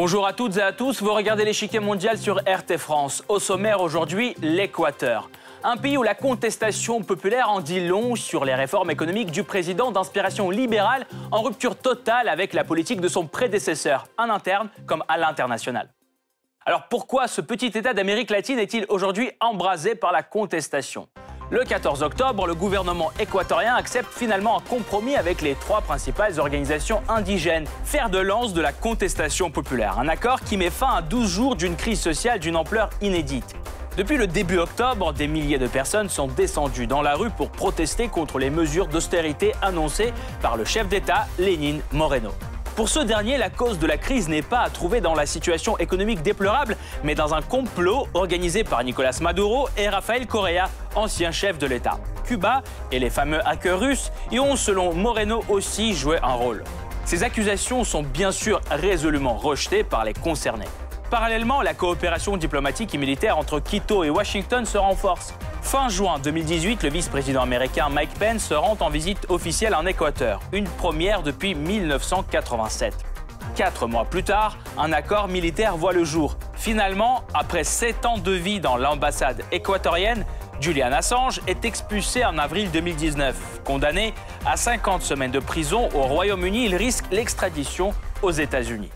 Bonjour 0.00 0.28
à 0.28 0.32
toutes 0.32 0.58
et 0.58 0.62
à 0.62 0.70
tous, 0.72 1.02
vous 1.02 1.12
regardez 1.12 1.44
l'échiquier 1.44 1.80
mondial 1.80 2.18
sur 2.18 2.36
RT 2.36 2.76
France. 2.76 3.24
Au 3.26 3.40
sommaire 3.40 3.80
aujourd'hui, 3.80 4.36
l'Équateur. 4.40 5.28
Un 5.64 5.76
pays 5.76 5.96
où 5.96 6.04
la 6.04 6.14
contestation 6.14 7.02
populaire 7.02 7.50
en 7.50 7.60
dit 7.60 7.84
long 7.84 8.14
sur 8.14 8.44
les 8.44 8.54
réformes 8.54 8.92
économiques 8.92 9.32
du 9.32 9.42
président 9.42 9.90
d'inspiration 9.90 10.50
libérale 10.50 11.04
en 11.32 11.42
rupture 11.42 11.74
totale 11.74 12.28
avec 12.28 12.52
la 12.52 12.62
politique 12.62 13.00
de 13.00 13.08
son 13.08 13.26
prédécesseur, 13.26 14.06
en 14.18 14.30
interne 14.30 14.68
comme 14.86 15.02
à 15.08 15.18
l'international. 15.18 15.90
Alors 16.64 16.86
pourquoi 16.88 17.26
ce 17.26 17.40
petit 17.40 17.76
État 17.76 17.92
d'Amérique 17.92 18.30
latine 18.30 18.60
est-il 18.60 18.86
aujourd'hui 18.90 19.32
embrasé 19.40 19.96
par 19.96 20.12
la 20.12 20.22
contestation? 20.22 21.08
Le 21.50 21.64
14 21.64 22.02
octobre, 22.02 22.46
le 22.46 22.54
gouvernement 22.54 23.10
équatorien 23.18 23.74
accepte 23.74 24.12
finalement 24.12 24.58
un 24.58 24.60
compromis 24.60 25.16
avec 25.16 25.40
les 25.40 25.54
trois 25.54 25.80
principales 25.80 26.38
organisations 26.38 27.00
indigènes, 27.08 27.66
faire 27.84 28.10
de 28.10 28.18
lance 28.18 28.52
de 28.52 28.60
la 28.60 28.72
contestation 28.72 29.50
populaire. 29.50 29.98
Un 29.98 30.08
accord 30.08 30.40
qui 30.42 30.56
met 30.56 30.70
fin 30.70 30.94
à 30.96 31.02
12 31.02 31.30
jours 31.30 31.56
d'une 31.56 31.76
crise 31.76 32.00
sociale 32.00 32.38
d'une 32.38 32.56
ampleur 32.56 32.90
inédite. 33.00 33.54
Depuis 33.96 34.16
le 34.16 34.26
début 34.26 34.58
octobre, 34.58 35.12
des 35.12 35.26
milliers 35.26 35.58
de 35.58 35.66
personnes 35.66 36.08
sont 36.08 36.28
descendues 36.28 36.86
dans 36.86 37.02
la 37.02 37.16
rue 37.16 37.30
pour 37.30 37.50
protester 37.50 38.08
contre 38.08 38.38
les 38.38 38.50
mesures 38.50 38.86
d'austérité 38.86 39.52
annoncées 39.62 40.12
par 40.40 40.56
le 40.56 40.64
chef 40.64 40.86
d'État 40.88 41.26
Lénine 41.38 41.80
Moreno. 41.92 42.30
Pour 42.78 42.88
ce 42.88 43.00
dernier, 43.00 43.38
la 43.38 43.50
cause 43.50 43.80
de 43.80 43.88
la 43.88 43.96
crise 43.96 44.28
n'est 44.28 44.40
pas 44.40 44.60
à 44.60 44.70
trouver 44.70 45.00
dans 45.00 45.14
la 45.14 45.26
situation 45.26 45.76
économique 45.78 46.22
déplorable, 46.22 46.76
mais 47.02 47.16
dans 47.16 47.34
un 47.34 47.42
complot 47.42 48.06
organisé 48.14 48.62
par 48.62 48.84
Nicolas 48.84 49.18
Maduro 49.20 49.68
et 49.76 49.88
Rafael 49.88 50.28
Correa, 50.28 50.70
ancien 50.94 51.32
chef 51.32 51.58
de 51.58 51.66
l'État. 51.66 51.98
Cuba 52.24 52.62
et 52.92 53.00
les 53.00 53.10
fameux 53.10 53.40
hackers 53.44 53.80
russes 53.80 54.12
y 54.30 54.38
ont, 54.38 54.54
selon 54.54 54.94
Moreno, 54.94 55.42
aussi 55.48 55.92
joué 55.92 56.18
un 56.22 56.34
rôle. 56.34 56.62
Ces 57.04 57.24
accusations 57.24 57.82
sont 57.82 58.04
bien 58.04 58.30
sûr 58.30 58.60
résolument 58.70 59.34
rejetées 59.34 59.82
par 59.82 60.04
les 60.04 60.14
concernés. 60.14 60.68
Parallèlement, 61.10 61.62
la 61.62 61.74
coopération 61.74 62.36
diplomatique 62.36 62.94
et 62.94 62.98
militaire 62.98 63.38
entre 63.38 63.58
Quito 63.58 64.04
et 64.04 64.10
Washington 64.10 64.64
se 64.64 64.78
renforce. 64.78 65.34
Fin 65.62 65.88
juin 65.88 66.18
2018, 66.18 66.82
le 66.82 66.88
vice-président 66.88 67.42
américain 67.42 67.88
Mike 67.90 68.14
Pence 68.18 68.44
se 68.44 68.54
rend 68.54 68.76
en 68.80 68.88
visite 68.88 69.26
officielle 69.28 69.74
en 69.74 69.84
Équateur, 69.86 70.40
une 70.52 70.68
première 70.68 71.22
depuis 71.22 71.54
1987. 71.54 72.94
Quatre 73.54 73.86
mois 73.86 74.04
plus 74.04 74.22
tard, 74.22 74.56
un 74.78 74.92
accord 74.92 75.28
militaire 75.28 75.76
voit 75.76 75.92
le 75.92 76.04
jour. 76.04 76.38
Finalement, 76.54 77.24
après 77.34 77.64
sept 77.64 78.06
ans 78.06 78.18
de 78.18 78.32
vie 78.32 78.60
dans 78.60 78.76
l'ambassade 78.76 79.42
équatorienne, 79.52 80.24
Julian 80.60 80.92
Assange 80.92 81.40
est 81.46 81.64
expulsé 81.64 82.24
en 82.24 82.38
avril 82.38 82.70
2019. 82.70 83.62
Condamné 83.64 84.14
à 84.46 84.56
50 84.56 85.02
semaines 85.02 85.30
de 85.30 85.40
prison 85.40 85.88
au 85.94 86.02
Royaume-Uni, 86.02 86.66
il 86.66 86.76
risque 86.76 87.04
l'extradition 87.10 87.92
aux 88.22 88.32
États-Unis. 88.32 88.90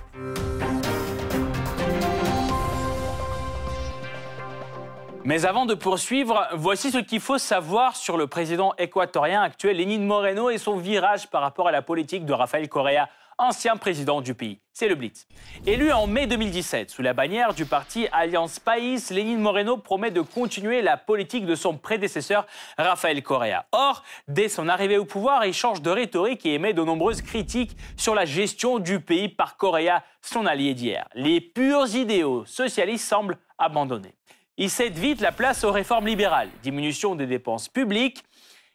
Mais 5.24 5.44
avant 5.44 5.66
de 5.66 5.74
poursuivre, 5.74 6.48
voici 6.54 6.90
ce 6.90 6.98
qu'il 6.98 7.20
faut 7.20 7.38
savoir 7.38 7.94
sur 7.94 8.16
le 8.16 8.26
président 8.26 8.74
équatorien 8.76 9.40
actuel, 9.40 9.76
Lénine 9.76 10.04
Moreno, 10.04 10.50
et 10.50 10.58
son 10.58 10.76
virage 10.76 11.28
par 11.28 11.42
rapport 11.42 11.68
à 11.68 11.70
la 11.70 11.80
politique 11.80 12.26
de 12.26 12.32
Rafael 12.32 12.68
Correa, 12.68 13.08
ancien 13.38 13.76
président 13.76 14.20
du 14.20 14.34
pays. 14.34 14.58
C'est 14.72 14.88
le 14.88 14.96
Blitz. 14.96 15.28
Élu 15.64 15.92
en 15.92 16.08
mai 16.08 16.26
2017 16.26 16.90
sous 16.90 17.02
la 17.02 17.14
bannière 17.14 17.54
du 17.54 17.66
parti 17.66 18.08
Alliance 18.10 18.58
País, 18.58 19.00
Lénine 19.10 19.38
Moreno 19.38 19.76
promet 19.76 20.10
de 20.10 20.22
continuer 20.22 20.82
la 20.82 20.96
politique 20.96 21.46
de 21.46 21.54
son 21.54 21.76
prédécesseur 21.76 22.44
Rafael 22.76 23.22
Correa. 23.22 23.66
Or, 23.70 24.02
dès 24.26 24.48
son 24.48 24.68
arrivée 24.68 24.98
au 24.98 25.04
pouvoir, 25.04 25.46
il 25.46 25.54
change 25.54 25.82
de 25.82 25.90
rhétorique 25.90 26.44
et 26.46 26.54
émet 26.54 26.74
de 26.74 26.82
nombreuses 26.82 27.22
critiques 27.22 27.76
sur 27.96 28.16
la 28.16 28.24
gestion 28.24 28.80
du 28.80 28.98
pays 28.98 29.28
par 29.28 29.56
Correa, 29.56 30.02
son 30.20 30.46
allié 30.46 30.74
d'hier. 30.74 31.06
Les 31.14 31.40
purs 31.40 31.94
idéaux 31.94 32.44
socialistes 32.44 33.08
semblent 33.08 33.38
abandonnés 33.56 34.16
il 34.58 34.70
cède 34.70 34.98
vite 34.98 35.20
la 35.20 35.32
place 35.32 35.64
aux 35.64 35.72
réformes 35.72 36.06
libérales, 36.06 36.50
diminution 36.62 37.14
des 37.14 37.26
dépenses 37.26 37.68
publiques, 37.68 38.22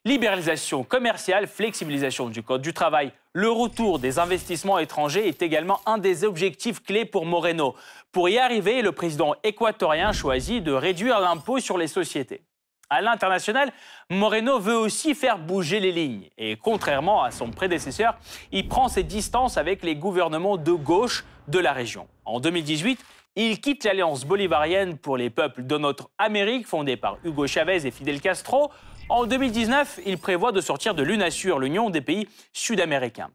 libéralisation 0.06 0.84
commerciale, 0.84 1.48
flexibilisation 1.48 2.30
du 2.30 2.42
code 2.42 2.62
du 2.62 2.74
travail. 2.74 3.12
Le 3.34 3.50
retour 3.50 4.00
des 4.00 4.20
investissements 4.20 4.80
étrangers 4.80 5.28
est 5.28 5.42
également 5.42 5.80
un 5.86 5.98
des 5.98 6.24
objectifs 6.24 6.82
clés 6.82 7.06
pour 7.06 7.26
Moreno. 7.26 7.76
Pour 8.12 8.30
y 8.30 8.38
arriver, 8.38 8.82
le 8.82 8.92
président 8.92 9.36
équatorien 9.44 10.14
choisit 10.14 10.64
de 10.64 10.72
réduire 10.72 11.20
l'impôt 11.20 11.60
sur 11.60 11.78
les 11.78 11.88
sociétés. 11.88 12.42
À 12.90 13.02
l'international, 13.02 13.72
Moreno 14.09 14.59
veut 14.59 14.78
aussi 14.78 15.14
faire 15.14 15.40
bouger 15.40 15.81
les 15.81 15.92
lignes. 15.92 16.30
Et 16.38 16.56
contrairement 16.56 17.22
à 17.22 17.31
son 17.31 17.52
prédécesseur, 17.52 18.18
il 18.53 18.70
prend 18.70 18.88
ses 18.88 19.03
distances 19.03 19.58
avec 19.58 19.84
les 19.84 19.96
gouvernements 19.96 20.56
de 20.56 20.72
gauche 20.72 21.25
de 21.50 21.59
la 21.59 21.74
région. 21.74 22.08
En 22.24 22.40
2018, 22.40 23.03
il 23.36 23.59
quitte 23.59 23.84
l'Alliance 23.84 24.24
bolivarienne 24.24 24.98
pour 24.98 25.18
les 25.18 25.30
peuples 25.30 25.66
de 25.66 25.78
notre 25.78 26.09
Amérique, 26.18 26.66
fondée 26.66 26.96
par 26.96 27.18
Hugo 27.25 27.46
Chavez 27.46 27.86
et 27.86 27.92
Fidel 27.92 28.22
Castro. 28.22 28.72
En 29.09 29.25
2019, 29.25 30.00
il 30.06 30.18
prévoit 30.18 30.54
de 30.54 30.62
sortir 30.62 30.96
de 30.96 31.04
l'UNASUR, 31.04 31.59
l'Union 31.59 31.90
des 31.90 32.02
pays 32.02 32.28
sud-américains. 32.54 33.30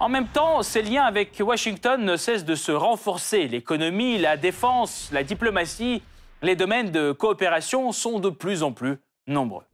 En 0.00 0.10
même 0.10 0.28
temps, 0.28 0.62
ses 0.62 0.82
liens 0.82 1.04
avec 1.04 1.40
Washington 1.40 2.04
ne 2.04 2.16
cessent 2.16 2.44
de 2.44 2.54
se 2.54 2.72
renforcer. 2.72 3.48
L'économie, 3.48 4.18
la 4.18 4.36
défense, 4.36 5.08
la 5.12 5.22
diplomatie, 5.22 6.02
les 6.42 6.56
domaines 6.56 6.90
de 6.90 7.12
coopération 7.12 7.92
sont 7.92 8.20
de 8.20 8.30
plus 8.30 8.62
en 8.62 8.72
plus 8.72 8.98
nombreux. 9.26 9.64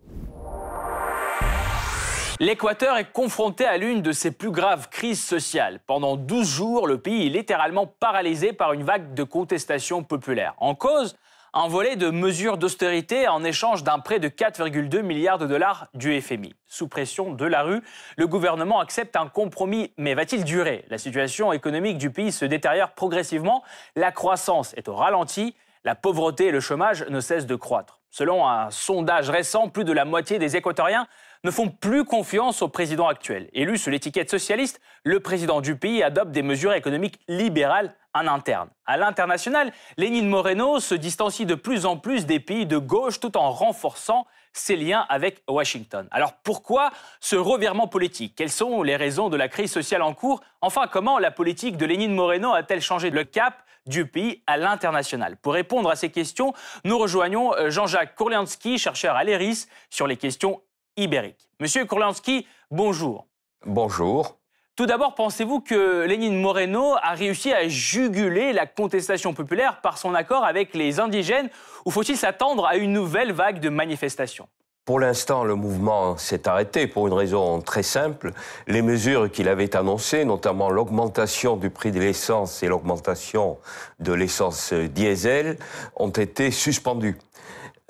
L'Équateur 2.41 2.97
est 2.97 3.13
confronté 3.13 3.65
à 3.65 3.77
l'une 3.77 4.03
de 4.03 4.11
ses 4.11 4.33
plus 4.33 4.51
graves 4.51 4.89
crises 4.89 5.23
sociales. 5.23 5.81
Pendant 5.87 6.17
12 6.17 6.49
jours, 6.49 6.87
le 6.87 6.99
pays 6.99 7.27
est 7.27 7.31
littéralement 7.31 7.87
paralysé 7.87 8.53
par 8.53 8.73
une 8.73 8.83
vague 8.83 9.15
de 9.15 9.23
contestation 9.23 10.03
populaire. 10.03 10.55
En 10.59 10.75
cause, 10.75 11.17
un 11.55 11.69
volet 11.69 11.97
de 11.97 12.11
mesures 12.11 12.57
d'austérité 12.57 13.29
en 13.29 13.45
échange 13.45 13.85
d'un 13.85 13.99
prêt 13.99 14.19
de 14.19 14.29
4,2 14.29 15.03
milliards 15.03 15.39
de 15.39 15.47
dollars 15.47 15.89
du 15.95 16.21
FMI. 16.21 16.55
Sous 16.67 16.89
pression 16.89 17.33
de 17.33 17.45
la 17.45 17.63
rue, 17.63 17.83
le 18.17 18.27
gouvernement 18.27 18.81
accepte 18.81 19.17
un 19.17 19.29
compromis, 19.29 19.93
mais 19.99 20.15
va-t-il 20.15 20.45
durer? 20.45 20.85
La 20.89 20.99
situation 20.99 21.53
économique 21.53 21.99
du 21.99 22.11
pays 22.11 22.33
se 22.33 22.45
détériore 22.45 22.93
progressivement, 22.93 23.63
la 23.95 24.11
croissance 24.11 24.73
est 24.75 24.89
au 24.89 24.95
ralenti, 24.95 25.55
la 25.85 25.95
pauvreté 25.95 26.47
et 26.47 26.51
le 26.51 26.61
chômage 26.61 27.05
ne 27.09 27.21
cessent 27.21 27.47
de 27.47 27.57
croître. 27.57 28.01
Selon 28.11 28.47
un 28.47 28.71
sondage 28.71 29.31
récent, 29.31 29.69
plus 29.69 29.85
de 29.85 29.93
la 29.93 30.05
moitié 30.05 30.39
des 30.39 30.57
Équatoriens 30.57 31.07
ne 31.45 31.51
font 31.51 31.69
plus 31.69 32.05
confiance 32.05 32.63
au 32.63 32.69
président 32.69 33.09
actuel. 33.09 33.49
Élu 33.53 33.79
sous 33.79 33.91
l'étiquette 33.91 34.31
socialiste, 34.31 34.81
le 35.03 35.21
président 35.21 35.61
du 35.61 35.77
pays 35.77 36.03
adopte 36.03 36.31
des 36.31 36.43
mesures 36.43 36.75
économiques 36.75 37.21
libérales 37.27 37.95
en 38.15 38.27
interne. 38.27 38.69
À 38.87 38.97
l'international, 38.97 39.73
Lénine 39.97 40.29
Moreno 40.29 40.81
se 40.81 40.95
distancie 40.95 41.47
de 41.47 41.55
plus 41.55 41.87
en 41.87 41.97
plus 41.97 42.27
des 42.27 42.41
pays 42.41 42.67
de 42.67 42.79
gauche 42.79 43.21
tout 43.21 43.37
en 43.37 43.51
renforçant 43.51 44.27
ses 44.53 44.77
liens 44.77 45.07
avec 45.09 45.43
Washington. 45.49 46.07
Alors 46.11 46.35
pourquoi 46.45 46.91
ce 47.21 47.37
revirement 47.37 47.89
politique? 47.89 48.35
Quelles 48.37 48.51
sont 48.51 48.83
les 48.83 48.97
raisons 48.97 49.31
de 49.31 49.37
la 49.37 49.49
crise 49.49 49.73
sociale 49.73 50.03
en 50.03 50.15
cours? 50.15 50.43
Enfin, 50.61 50.87
comment 50.87 51.19
la 51.19 51.31
politique 51.31 51.77
de 51.77 51.87
Lénine 51.87 52.15
Moreno 52.15 52.53
a-t-elle 52.53 52.83
changé 52.83 53.11
le 53.11 53.25
cap 53.25 53.55
du 53.87 54.07
pays 54.07 54.43
à 54.47 54.57
l'international? 54.59 55.37
Pour 55.37 55.55
répondre 55.55 55.91
à 55.91 55.97
ces 55.97 56.11
questions, 56.11 56.53
nous 56.85 56.99
rejoignons 56.99 57.55
euh, 57.55 57.71
Jean-Jacques 57.71 58.15
Kourliansky, 58.15 58.79
chercheur 58.79 59.17
à 59.17 59.25
l'ERIS 59.25 59.69
sur 59.89 60.07
les 60.07 60.17
questions 60.17 60.61
ibérique. 60.97 61.49
Monsieur 61.61 61.87
Kurlansky, 61.87 62.47
bonjour. 62.71 63.27
Bonjour. 63.65 64.42
Tout 64.75 64.87
d'abord, 64.87 65.15
pensez-vous 65.15 65.61
que 65.61 66.07
Lénine 66.07 66.41
Moreno 66.41 66.95
a 67.03 67.13
réussi 67.13 67.53
à 67.53 67.69
juguler 67.69 68.55
la 68.55 68.65
contestation 68.65 69.35
populaire 69.35 69.83
par 69.83 69.99
son 69.99 70.15
accord 70.15 70.45
avec 70.45 70.73
les 70.75 70.99
indigènes 70.99 71.51
ou 71.85 71.91
faut-il 71.91 72.17
s'attendre 72.17 72.65
à 72.65 72.77
une 72.77 72.95
nouvelle 72.95 73.33
vague 73.33 73.61
de 73.61 73.69
manifestations? 73.69 74.49
Pour 74.87 74.99
l'instant, 74.99 75.45
le 75.45 75.57
mouvement 75.57 76.17
s'est 76.17 76.49
arrêté 76.49 76.87
pour 76.87 77.07
une 77.07 77.13
raison 77.13 77.61
très 77.61 77.83
simple. 77.83 78.33
Les 78.67 78.81
mesures 78.81 79.31
qu'il 79.31 79.49
avait 79.49 79.77
annoncées, 79.77 80.25
notamment 80.25 80.71
l'augmentation 80.71 81.57
du 81.59 81.69
prix 81.69 81.93
de 81.93 82.01
l'essence 82.01 82.63
et 82.63 82.67
l'augmentation 82.67 83.59
de 84.01 84.15
l'essence 84.15 84.73
diesel, 84.73 85.59
ont 85.97 86.09
été 86.09 86.51
suspendues. 86.51 87.19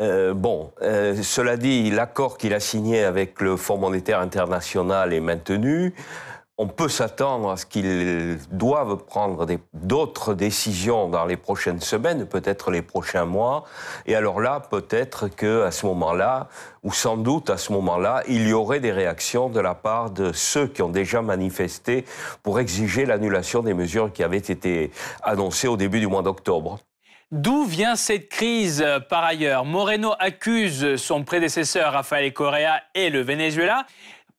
Euh, 0.00 0.35
bon, 0.35 0.73
euh, 0.82 1.23
cela 1.23 1.56
dit, 1.56 1.90
l'accord 1.90 2.37
qu'il 2.37 2.55
a 2.55 2.61
signé 2.61 3.05
avec 3.05 3.40
le 3.40 3.56
Fonds 3.56 3.78
monétaire 3.78 4.19
international 4.19 5.12
est 5.12 5.20
maintenu. 5.20 5.94
On 6.58 6.69
peut 6.69 6.90
s'attendre 6.90 7.50
à 7.50 7.56
ce 7.56 7.64
qu'ils 7.64 8.38
doivent 8.50 8.99
prendre 8.99 9.46
d'autres 9.72 10.34
décisions 10.34 11.08
dans 11.08 11.25
les 11.25 11.38
prochaines 11.38 11.81
semaines, 11.81 12.26
peut-être 12.26 12.70
les 12.70 12.82
prochains 12.82 13.25
mois. 13.25 13.64
Et 14.04 14.14
alors 14.14 14.38
là, 14.38 14.60
peut-être 14.60 15.28
que 15.28 15.62
à 15.62 15.70
ce 15.70 15.87
moment-là, 15.87 16.49
ou 16.82 16.93
sans 16.93 17.16
doute 17.16 17.49
à 17.49 17.56
ce 17.56 17.72
moment-là, 17.72 18.22
il 18.28 18.46
y 18.46 18.52
aurait 18.52 18.81
des 18.81 18.93
réactions 18.93 19.49
de 19.49 19.60
la 19.60 19.75
part 19.75 20.10
de 20.10 20.32
ceux 20.32 20.66
qui 20.66 20.82
ont 20.82 20.90
déjà 20.90 21.22
manifesté 21.22 22.04
pour 22.43 22.60
exiger 22.60 23.06
l'annulation 23.06 23.62
des 23.62 23.72
mesures 23.72 24.12
qui 24.12 24.22
avaient 24.22 24.37
été 24.37 24.90
annoncées 25.22 25.69
au 25.69 25.78
début 25.78 26.00
du 26.00 26.06
mois 26.06 26.22
d'octobre. 26.22 26.78
D'où 27.32 27.64
vient 27.64 27.96
cette 27.96 28.28
crise 28.28 28.82
euh, 28.84 29.00
par 29.00 29.25
ailleurs? 29.25 29.64
Moreno 29.64 30.12
accuse 30.19 30.96
son 30.96 31.25
prédécesseur 31.25 31.94
Rafael 31.94 32.31
Correa 32.34 32.82
et 32.94 33.08
le 33.08 33.22
Venezuela. 33.22 33.87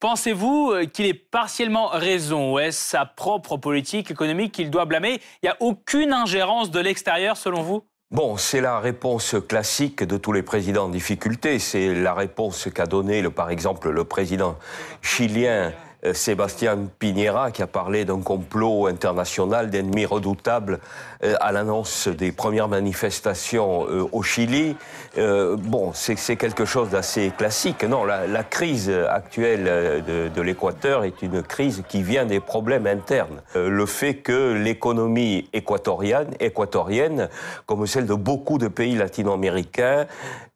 Pensez-vous 0.04 0.72
euh, 0.74 0.86
qu'il 0.86 1.06
ait 1.06 1.14
partiellement 1.14 1.88
raison? 1.88 2.56
Ou 2.56 2.60
est-ce 2.60 2.90
sa 2.90 3.06
propre 3.06 3.56
politique 3.56 4.12
économique 4.12 4.52
qu'il 4.52 4.70
doit 4.70 4.84
blâmer? 4.84 5.22
Il 5.42 5.46
n'y 5.46 5.50
a 5.50 5.56
aucune 5.62 6.12
ingérence 6.12 6.72
de 6.72 6.82
l'extérieur 6.82 7.38
selon 7.38 7.62
vous? 7.62 7.86
Bon, 8.12 8.36
c'est 8.36 8.60
la 8.60 8.82
réponse 8.82 9.38
classique 9.48 10.04
de 10.04 10.18
tous 10.18 10.34
les 10.34 10.44
présidents 10.44 10.88
en 10.88 10.90
difficulté. 10.90 11.58
C'est 11.58 11.94
la 11.96 12.14
réponse 12.14 12.68
qu'a 12.76 12.86
donnée, 12.86 13.24
par 13.30 13.50
exemple, 13.50 13.92
le 13.92 14.04
président 14.04 14.58
chilien 15.02 15.72
Sébastien 16.12 16.78
Piñera 17.00 17.52
qui 17.52 17.62
a 17.62 17.68
parlé 17.68 18.04
d'un 18.04 18.22
complot 18.22 18.88
international 18.88 19.70
d'ennemis 19.70 20.06
redoutables 20.06 20.80
euh, 21.24 21.36
à 21.40 21.52
l'annonce 21.52 22.10
des 22.10 22.32
premières 22.32 22.68
manifestations 22.68 23.88
euh, 23.88 24.08
au 24.12 24.22
Chili. 24.22 24.76
bon, 25.16 25.92
c'est 25.94 26.36
quelque 26.36 26.66
chose 26.66 26.90
d'assez 26.90 27.32
classique. 27.38 27.84
Non, 27.84 28.04
la, 28.04 28.44
crise 28.44 28.90
actuelle 28.90 29.64
de, 30.06 30.42
l'Équateur 30.42 31.04
est 31.04 31.22
une 31.22 31.42
crise 31.42 31.84
qui 31.88 32.04
vient 32.04 32.26
des 32.26 32.40
problèmes 32.40 32.88
internes. 32.88 33.42
le 33.56 33.86
fait 33.86 34.16
que 34.16 34.54
l'économie 34.54 35.50
équatorienne, 35.54 36.32
équatorienne, 36.40 37.30
comme 37.66 37.86
celle 37.88 38.06
de 38.06 38.16
beaucoup 38.16 38.58
de 38.58 38.68
pays 38.68 38.96
latino-américains, 38.96 40.08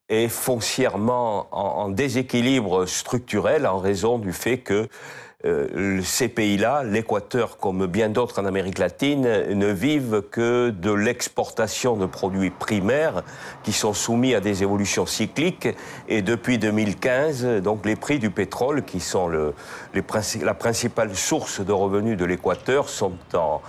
est 0.10 0.30
foncièrement 0.30 1.48
en, 1.52 1.86
en, 1.86 1.90
déséquilibre 1.90 2.86
structurel 2.86 3.68
en 3.68 3.78
raison 3.78 4.18
du 4.20 4.32
fait 4.32 4.58
que 4.60 4.88
euh, 5.46 6.02
ces 6.04 6.30
pays-là, 6.30 6.82
l'Équateur 6.84 7.60
comme 7.60 7.86
bien 7.86 8.10
d'autres 8.10 8.42
en 8.42 8.46
Amérique 8.46 8.80
latine, 8.80 9.22
ne 9.22 9.68
vivent 9.68 10.24
que 10.32 10.72
de 10.72 10.92
l'exportation 10.92 11.96
de 11.96 12.08
produits 12.08 12.50
primaires 12.50 13.22
qui 13.62 13.72
sont 13.72 13.94
soumis 13.94 14.34
à 14.34 14.40
des 14.40 14.64
évolutions 14.64 15.06
cycliques. 15.06 15.68
Et 16.08 16.24
depuis 16.24 16.58
2015, 16.58 17.62
donc 17.62 17.86
les 17.86 17.96
prix 17.96 18.18
du 18.18 18.32
pétrole, 18.32 18.84
qui 18.84 19.00
sont 19.00 19.28
le, 19.28 19.54
la 20.42 20.54
principale 20.56 21.16
source 21.16 21.62
de 21.62 21.72
revenus 21.72 22.18
de 22.18 22.26
l'Équateur, 22.26 22.90
sont 22.90 23.14
en, 23.36 23.62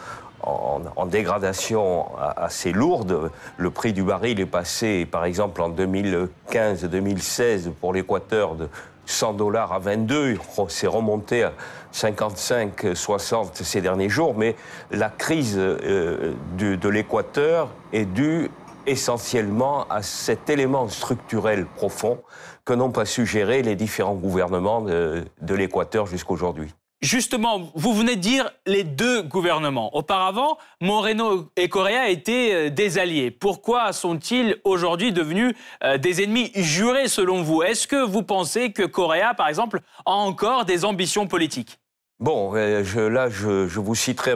en, 0.42 1.04
dégradation 1.04 2.06
assez 2.18 2.72
lourde. 2.72 3.30
Le 3.58 3.70
prix 3.70 3.92
du 3.92 4.02
baril 4.02 4.40
est 4.40 4.46
passé, 4.46 5.04
par 5.04 5.26
exemple, 5.26 5.60
en 5.60 5.68
2015-2016 5.68 7.72
pour 7.72 7.92
l'Équateur 7.92 8.54
de 8.54 8.70
100 9.08 9.32
dollars 9.34 9.72
à 9.72 9.78
22. 9.78 10.38
C'est 10.68 10.86
remonté 10.86 11.42
à 11.42 11.52
55, 11.92 12.94
60 12.94 13.56
ces 13.56 13.80
derniers 13.80 14.08
jours, 14.08 14.34
mais 14.36 14.54
la 14.90 15.08
crise 15.08 15.56
euh, 15.58 16.34
de 16.56 16.88
l'Équateur 16.88 17.68
est 17.92 18.04
due 18.04 18.50
essentiellement 18.86 19.86
à 19.88 20.02
cet 20.02 20.48
élément 20.48 20.88
structurel 20.88 21.66
profond 21.66 22.20
que 22.64 22.72
n'ont 22.72 22.90
pas 22.90 23.04
su 23.04 23.26
gérer 23.26 23.62
les 23.62 23.76
différents 23.76 24.14
gouvernements 24.14 24.82
de, 24.82 25.24
de 25.40 25.54
l'Équateur 25.54 26.06
jusqu'aujourd'hui. 26.06 26.72
Justement, 27.00 27.70
vous 27.76 27.94
venez 27.94 28.16
de 28.16 28.20
dire 28.20 28.50
les 28.66 28.82
deux 28.82 29.22
gouvernements. 29.22 29.94
Auparavant, 29.94 30.58
Moreno 30.80 31.48
et 31.56 31.68
Correa 31.68 32.08
étaient 32.08 32.52
euh, 32.52 32.70
des 32.70 32.98
alliés. 32.98 33.30
Pourquoi 33.30 33.92
sont-ils 33.92 34.56
aujourd'hui 34.64 35.12
devenus 35.12 35.54
euh, 35.84 35.96
des 35.96 36.24
ennemis 36.24 36.50
jurés 36.56 37.06
selon 37.06 37.42
vous? 37.42 37.62
Est-ce 37.62 37.86
que 37.86 38.04
vous 38.04 38.24
pensez 38.24 38.72
que 38.72 38.82
Correa, 38.82 39.34
par 39.34 39.46
exemple, 39.46 39.80
a 40.06 40.10
encore 40.10 40.64
des 40.64 40.84
ambitions 40.84 41.28
politiques? 41.28 41.78
Bon, 42.20 42.50
euh, 42.56 43.08
là, 43.08 43.28
je, 43.28 43.78
vous 43.78 43.94
citerai 43.94 44.34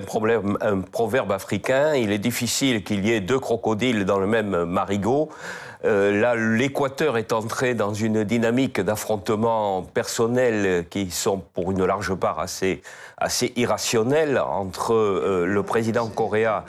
un, 0.61 0.81
proverbe 0.83 1.33
africain. 1.33 1.97
Il 1.97 2.13
est 2.13 2.19
difficile 2.19 2.85
qu'il 2.85 3.05
y 3.05 3.11
ait 3.11 3.21
deux 3.21 3.41
crocodiles 3.41 4.05
dans 4.05 4.21
le 4.21 4.29
même 4.29 4.65
marigot. 4.67 5.31
Euh, 5.85 6.21
là, 6.21 6.37
l'Équateur 6.37 7.19
est 7.19 7.33
entré 7.33 7.75
dans 7.75 7.93
une 7.93 8.23
dynamique 8.23 8.81
d'affrontements 8.81 9.83
personnels 9.83 10.87
qui 10.91 11.11
sont 11.11 11.43
pour 11.55 11.73
une 11.73 11.85
large 11.85 12.15
part 12.15 12.39
assez, 12.39 12.83
assez 13.17 13.53
irrationnels 13.57 14.39
entre 14.39 14.95
euh, 14.95 15.45
le 15.45 15.63
président 15.65 16.07
Correa 16.07 16.65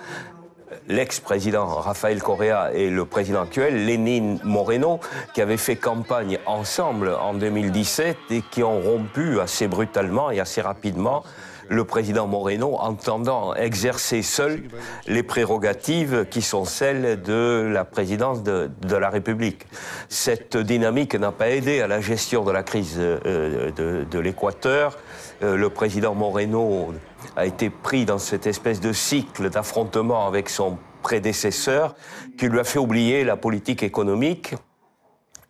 l'ex-président 0.87 1.65
Rafael 1.65 2.21
Correa 2.21 2.71
et 2.73 2.89
le 2.89 3.05
président 3.05 3.41
actuel, 3.41 3.85
Lénine 3.85 4.39
Moreno, 4.43 4.99
qui 5.33 5.41
avaient 5.41 5.57
fait 5.57 5.75
campagne 5.75 6.39
ensemble 6.45 7.09
en 7.09 7.33
2017 7.33 8.17
et 8.31 8.41
qui 8.51 8.63
ont 8.63 8.79
rompu 8.79 9.39
assez 9.39 9.67
brutalement 9.67 10.31
et 10.31 10.39
assez 10.39 10.61
rapidement 10.61 11.23
le 11.69 11.83
président 11.83 12.27
Moreno 12.27 12.75
entendant 12.79 13.53
exercer 13.55 14.21
seul 14.21 14.63
les 15.07 15.23
prérogatives 15.23 16.25
qui 16.29 16.41
sont 16.41 16.65
celles 16.65 17.21
de 17.21 17.69
la 17.71 17.85
présidence 17.85 18.43
de, 18.43 18.69
la 18.95 19.09
République. 19.09 19.65
Cette 20.09 20.57
dynamique 20.57 21.15
n'a 21.15 21.31
pas 21.31 21.49
aidé 21.49 21.81
à 21.81 21.87
la 21.87 22.01
gestion 22.01 22.43
de 22.43 22.51
la 22.51 22.63
crise 22.63 22.97
euh, 22.99 23.71
de, 23.71 24.19
l'Équateur. 24.19 24.97
Euh, 25.41 25.55
le 25.57 25.69
président 25.69 26.13
Moreno 26.13 26.93
a 27.35 27.45
été 27.45 27.69
pris 27.69 28.05
dans 28.05 28.17
cette 28.17 28.47
espèce 28.47 28.79
de 28.79 28.93
cycle 28.93 29.49
d'affrontement 29.49 30.27
avec 30.27 30.49
son 30.49 30.77
prédécesseur 31.01 31.95
qui 32.37 32.47
lui 32.47 32.59
a 32.59 32.63
fait 32.63 32.79
oublier 32.79 33.23
la 33.23 33.35
politique 33.35 33.83
économique. 33.83 34.55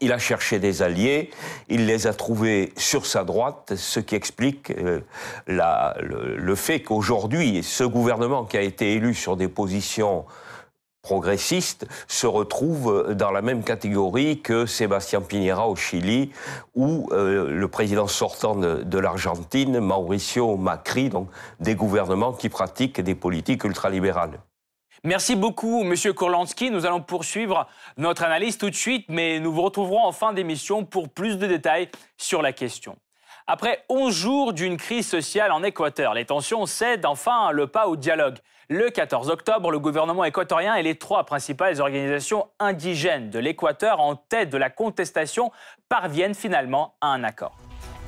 Il 0.01 0.11
a 0.11 0.17
cherché 0.17 0.59
des 0.59 0.81
alliés, 0.81 1.29
il 1.69 1.85
les 1.85 2.07
a 2.07 2.13
trouvés 2.13 2.73
sur 2.75 3.05
sa 3.05 3.23
droite, 3.23 3.73
ce 3.77 4.01
qui 4.01 4.15
explique 4.15 4.71
euh, 4.71 4.99
le, 5.47 6.35
le, 6.35 6.55
fait 6.55 6.81
qu'aujourd'hui, 6.81 7.63
ce 7.63 7.85
gouvernement 7.85 8.43
qui 8.43 8.57
a 8.57 8.61
été 8.61 8.93
élu 8.93 9.13
sur 9.13 9.37
des 9.37 9.47
positions 9.47 10.25
progressiste 11.03 11.85
se 12.07 12.25
retrouve 12.25 13.13
dans 13.13 13.29
la 13.29 13.41
même 13.41 13.63
catégorie 13.63 14.39
que 14.41 14.65
Sébastien 14.65 15.21
Piñera 15.21 15.67
au 15.67 15.75
Chili 15.75 16.31
ou 16.75 17.09
euh, 17.11 17.49
le 17.51 17.67
président 17.67 18.07
sortant 18.07 18.55
de, 18.55 18.97
l'Argentine, 18.97 19.79
Mauricio 19.79 20.55
Macri, 20.55 21.09
donc 21.09 21.29
des 21.59 21.75
gouvernements 21.75 22.31
qui 22.31 22.47
pratiquent 22.47 23.01
des 23.01 23.15
politiques 23.15 23.65
ultralibérales. 23.65 24.39
Merci 25.03 25.35
beaucoup, 25.35 25.83
Monsieur 25.83 26.13
Korlansky. 26.13 26.71
Nous 26.71 26.85
allons 26.85 27.01
poursuivre 27.01 27.67
notre 27.97 28.23
analyse 28.23 28.57
tout 28.57 28.69
de 28.69 28.75
suite, 28.75 29.05
mais 29.09 29.41
nous 29.41 29.51
vous 29.51 29.61
retrouverons 29.61 30.05
en 30.05 30.13
fin 30.13 30.31
d'émission 30.31 30.85
pour 30.85 31.09
plus 31.09 31.37
de 31.37 31.45
détails 31.45 31.89
sur 32.17 32.41
la 32.41 32.53
question. 32.53 32.95
Après 33.45 33.83
11 33.89 34.15
jours 34.15 34.53
d'une 34.53 34.77
crise 34.77 35.05
sociale 35.05 35.51
en 35.51 35.63
Équateur, 35.63 36.13
les 36.13 36.23
tensions 36.23 36.65
cèdent 36.65 37.05
enfin 37.05 37.51
le 37.51 37.67
pas 37.67 37.87
au 37.87 37.97
dialogue. 37.97 38.37
Le 38.69 38.89
14 38.89 39.29
octobre, 39.29 39.71
le 39.71 39.79
gouvernement 39.79 40.23
équatorien 40.23 40.75
et 40.75 40.83
les 40.83 40.95
trois 40.95 41.25
principales 41.25 41.81
organisations 41.81 42.47
indigènes 42.59 43.29
de 43.29 43.37
l'Équateur 43.37 43.99
en 43.99 44.15
tête 44.15 44.49
de 44.49 44.57
la 44.57 44.69
contestation 44.69 45.51
parviennent 45.89 46.33
finalement 46.33 46.95
à 47.01 47.07
un 47.07 47.25
accord. 47.25 47.57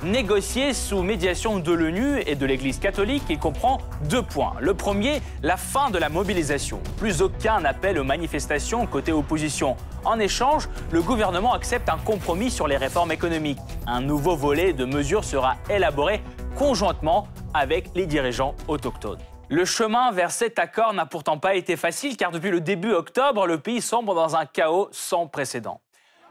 Négocié 0.02 0.72
sous 0.72 1.02
médiation 1.02 1.58
de 1.58 1.72
l'ONU 1.72 2.20
et 2.26 2.36
de 2.36 2.46
l'Église 2.46 2.78
catholique, 2.78 3.24
il 3.28 3.38
comprend 3.38 3.78
deux 4.08 4.22
points. 4.22 4.54
Le 4.60 4.72
premier, 4.72 5.20
la 5.42 5.58
fin 5.58 5.90
de 5.90 5.98
la 5.98 6.08
mobilisation. 6.08 6.80
Plus 6.96 7.20
aucun 7.20 7.62
appel 7.66 7.98
aux 7.98 8.04
manifestations 8.04 8.86
côté 8.86 9.12
opposition. 9.12 9.76
En 10.04 10.18
échange, 10.18 10.70
le 10.90 11.02
gouvernement 11.02 11.52
accepte 11.52 11.90
un 11.90 11.98
compromis 11.98 12.50
sur 12.50 12.66
les 12.66 12.78
réformes 12.78 13.12
économiques. 13.12 13.58
Un 13.86 14.00
nouveau 14.00 14.36
volet 14.36 14.72
de 14.72 14.86
mesures 14.86 15.24
sera 15.24 15.56
élaboré 15.68 16.22
conjointement 16.56 17.28
avec 17.52 17.90
les 17.94 18.06
dirigeants 18.06 18.54
autochtones. 18.68 19.20
Le 19.48 19.64
chemin 19.64 20.10
vers 20.10 20.32
cet 20.32 20.58
accord 20.58 20.92
n'a 20.92 21.06
pourtant 21.06 21.38
pas 21.38 21.54
été 21.54 21.76
facile 21.76 22.16
car 22.16 22.32
depuis 22.32 22.50
le 22.50 22.60
début 22.60 22.92
octobre, 22.92 23.46
le 23.46 23.58
pays 23.58 23.80
sombre 23.80 24.12
dans 24.12 24.34
un 24.34 24.44
chaos 24.44 24.88
sans 24.90 25.28
précédent. 25.28 25.80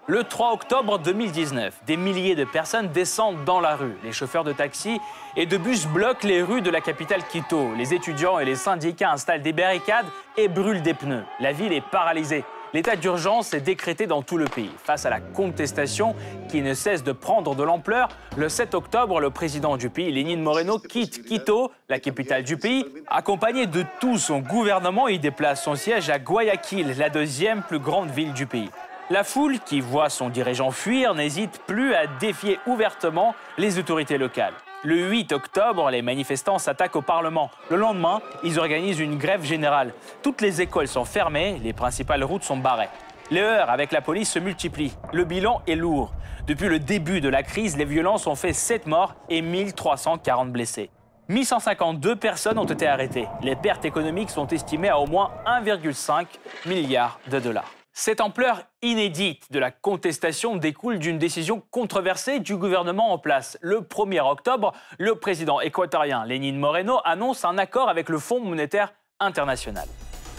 Le 0.08 0.26
3 0.26 0.52
octobre 0.52 1.00
2019, 1.00 1.84
des 1.88 1.96
milliers 1.96 2.36
de 2.36 2.44
personnes 2.44 2.90
descendent 2.90 3.46
dans 3.46 3.62
la 3.62 3.78
rue. 3.78 3.96
Les 4.04 4.12
chauffeurs 4.12 4.44
de 4.44 4.52
taxi 4.52 5.00
et 5.38 5.46
de 5.46 5.56
bus 5.56 5.88
bloquent 5.88 6.28
les 6.28 6.44
rues 6.44 6.62
de 6.62 6.70
la 6.70 6.82
capitale 6.82 7.24
Quito. 7.24 7.74
Les 7.76 7.94
étudiants 7.94 8.38
et 8.38 8.46
les 8.46 8.56
syndicats 8.56 9.14
installent 9.14 9.42
des 9.42 9.54
barricades 9.54 10.06
et 10.36 10.50
brûlent 10.50 10.84
des 10.84 10.94
pneus. 10.94 11.24
La 11.40 11.54
ville 11.54 11.72
est 11.72 11.90
paralysée. 11.90 12.44
L'état 12.74 12.96
d'urgence 12.96 13.54
est 13.54 13.62
décrété 13.62 14.08
dans 14.08 14.22
tout 14.22 14.38
le 14.38 14.46
pays. 14.46 14.72
Face 14.84 15.06
à 15.06 15.10
la 15.10 15.22
contestation 15.22 16.16
qui 16.50 16.62
ne 16.62 16.74
cesse 16.74 17.04
de 17.04 17.12
prendre 17.12 17.56
de 17.56 17.64
l'ampleur, 17.64 18.10
le 18.36 18.50
7 18.50 18.74
octobre, 18.74 19.20
le 19.20 19.30
président 19.30 19.78
du 19.78 19.90
pays, 19.90 20.12
Lénine 20.12 20.42
Moreno, 20.42 20.80
quitte 20.80 21.24
Quito, 21.26 21.72
la 21.90 22.00
capitale 22.00 22.44
du 22.44 22.58
pays. 22.58 22.86
Accompagné 23.08 23.68
de 23.68 23.86
tout 24.00 24.18
son 24.18 24.40
gouvernement, 24.40 25.08
il 25.08 25.20
déplace 25.20 25.64
son 25.64 25.76
siège 25.76 26.10
à 26.10 26.20
Guayaquil, 26.20 26.98
la 26.98 27.10
deuxième 27.10 27.62
plus 27.62 27.80
grande 27.80 28.10
ville 28.10 28.34
du 28.34 28.46
pays. 28.46 28.70
La 29.10 29.24
foule, 29.24 29.60
qui 29.60 29.82
voit 29.82 30.10
son 30.10 30.30
dirigeant 30.30 30.72
fuir, 30.72 31.14
n'hésite 31.14 31.62
plus 31.68 31.94
à 31.94 32.08
défier 32.08 32.60
ouvertement 32.66 33.36
les 33.58 33.78
autorités 33.78 34.18
locales. 34.18 34.54
Le 34.86 35.10
8 35.10 35.32
octobre, 35.32 35.90
les 35.90 36.04
manifestants 36.04 36.60
s'attaquent 36.60 36.96
au 36.96 37.02
Parlement. 37.02 37.50
Le 37.72 37.76
lendemain, 37.76 38.22
ils 38.44 38.60
organisent 38.60 39.00
une 39.00 39.18
grève 39.18 39.44
générale. 39.44 39.96
Toutes 40.22 40.42
les 40.42 40.62
écoles 40.62 40.88
sont 40.88 41.06
fermées, 41.06 41.60
les 41.64 41.74
principales 41.74 42.24
routes 42.24 42.44
sont 42.44 42.58
barrées. 42.58 42.90
Les 43.32 43.42
heurts 43.42 43.72
avec 43.72 43.92
la 43.92 44.02
police 44.02 44.30
se 44.30 44.38
multiplient. 44.38 44.94
Le 45.12 45.24
bilan 45.24 45.64
est 45.66 45.74
lourd. 45.74 46.14
Depuis 46.46 46.68
le 46.68 46.78
début 46.78 47.20
de 47.20 47.30
la 47.30 47.42
crise, 47.42 47.78
les 47.78 47.86
violences 47.86 48.28
ont 48.28 48.36
fait 48.36 48.54
7 48.54 48.86
morts 48.86 49.16
et 49.28 49.42
1340 49.42 50.52
blessés. 50.52 50.92
1152 51.30 52.18
personnes 52.18 52.60
ont 52.60 52.66
été 52.66 52.86
arrêtées. 52.86 53.28
Les 53.42 53.56
pertes 53.56 53.86
économiques 53.86 54.30
sont 54.30 54.46
estimées 54.46 54.90
à 54.90 55.00
au 55.00 55.08
moins 55.08 55.32
1,5 55.48 56.28
milliard 56.68 57.20
de 57.32 57.40
dollars. 57.40 57.72
Cette 57.98 58.20
ampleur 58.20 58.64
inédite 58.82 59.54
de 59.54 59.58
la 59.58 59.72
contestation 59.72 60.58
découle 60.58 61.00
d'une 61.00 61.18
décision 61.18 61.64
controversée 61.72 62.42
du 62.42 62.58
gouvernement 62.58 63.14
en 63.14 63.18
place. 63.18 63.58
Le 63.62 63.80
1er 63.80 64.20
octobre, 64.20 64.74
le 65.00 65.16
président 65.16 65.62
équatorien 65.62 66.26
Lénine 66.26 66.60
Moreno 66.60 67.00
annonce 67.06 67.46
un 67.46 67.58
accord 67.58 67.88
avec 67.88 68.10
le 68.10 68.20
Fonds 68.20 68.42
monétaire 68.42 68.94
international. 69.22 69.88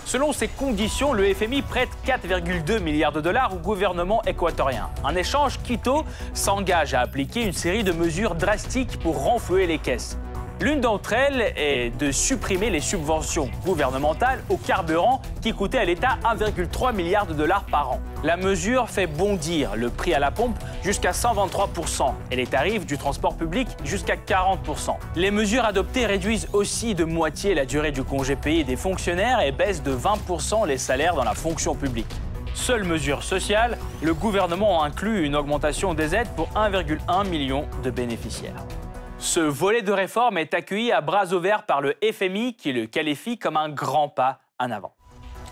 Selon 0.04 0.34
ces 0.34 0.48
conditions, 0.48 1.14
le 1.14 1.32
FMI 1.32 1.62
prête 1.62 1.88
4,2 2.04 2.78
milliards 2.78 3.12
de 3.12 3.22
dollars 3.22 3.54
au 3.54 3.56
gouvernement 3.56 4.22
équatorien. 4.25 4.90
En 5.02 5.16
échange, 5.16 5.58
Quito 5.62 6.04
s'engage 6.34 6.92
à 6.92 7.00
appliquer 7.00 7.42
une 7.42 7.54
série 7.54 7.84
de 7.84 7.92
mesures 7.92 8.34
drastiques 8.34 8.98
pour 8.98 9.25
renflouer 9.25 9.66
les 9.66 9.78
caisses. 9.78 10.18
L'une 10.58 10.80
d'entre 10.80 11.12
elles 11.12 11.52
est 11.56 11.90
de 11.98 12.10
supprimer 12.10 12.70
les 12.70 12.80
subventions 12.80 13.50
gouvernementales 13.66 14.42
au 14.48 14.56
carburant 14.56 15.20
qui 15.42 15.52
coûtaient 15.52 15.76
à 15.76 15.84
l'État 15.84 16.16
1,3 16.25 16.94
milliard 16.94 17.26
de 17.26 17.34
dollars 17.34 17.64
par 17.64 17.92
an. 17.92 18.00
La 18.25 18.38
mesure 18.38 18.88
fait 18.88 19.06
bondir 19.06 19.76
le 19.76 19.90
prix 19.90 20.14
à 20.14 20.18
la 20.18 20.30
pompe 20.30 20.56
jusqu'à 20.82 21.10
123% 21.10 22.10
et 22.30 22.36
les 22.36 22.46
tarifs 22.46 22.86
du 22.86 22.96
transport 22.96 23.36
public 23.36 23.68
jusqu'à 23.84 24.16
40%. 24.16 24.96
Les 25.14 25.30
mesures 25.30 25.66
adoptées 25.66 26.06
réduisent 26.06 26.48
aussi 26.54 26.94
de 26.94 27.04
moitié 27.04 27.54
la 27.54 27.66
durée 27.66 27.92
du 27.92 28.02
congé 28.02 28.34
payé 28.34 28.64
des 28.64 28.76
fonctionnaires 28.76 29.42
et 29.42 29.52
baissent 29.52 29.82
de 29.82 29.94
20% 29.94 30.66
les 30.66 30.78
salaires 30.78 31.16
dans 31.16 31.25
la 31.25 31.34
fonction 31.34 31.75
publique. 31.75 32.14
Seule 32.54 32.84
mesure 32.84 33.22
sociale, 33.22 33.76
le 34.00 34.14
gouvernement 34.14 34.82
inclut 34.82 35.26
une 35.26 35.36
augmentation 35.36 35.92
des 35.92 36.14
aides 36.14 36.30
pour 36.34 36.48
1,1 36.54 37.28
million 37.28 37.66
de 37.84 37.90
bénéficiaires. 37.90 38.64
Ce 39.18 39.40
volet 39.40 39.80
de 39.80 39.92
réforme 39.92 40.37
est 40.37 40.52
accueilli 40.52 40.92
à 40.92 41.00
bras 41.00 41.32
ouverts 41.32 41.64
par 41.64 41.80
le 41.80 41.94
FMI 42.12 42.54
qui 42.54 42.73
le 42.73 42.87
qualifie 42.87 43.38
comme 43.38 43.56
un 43.56 43.70
grand 43.70 44.11
pas 44.11 44.40
en 44.58 44.70
avant. 44.70 44.94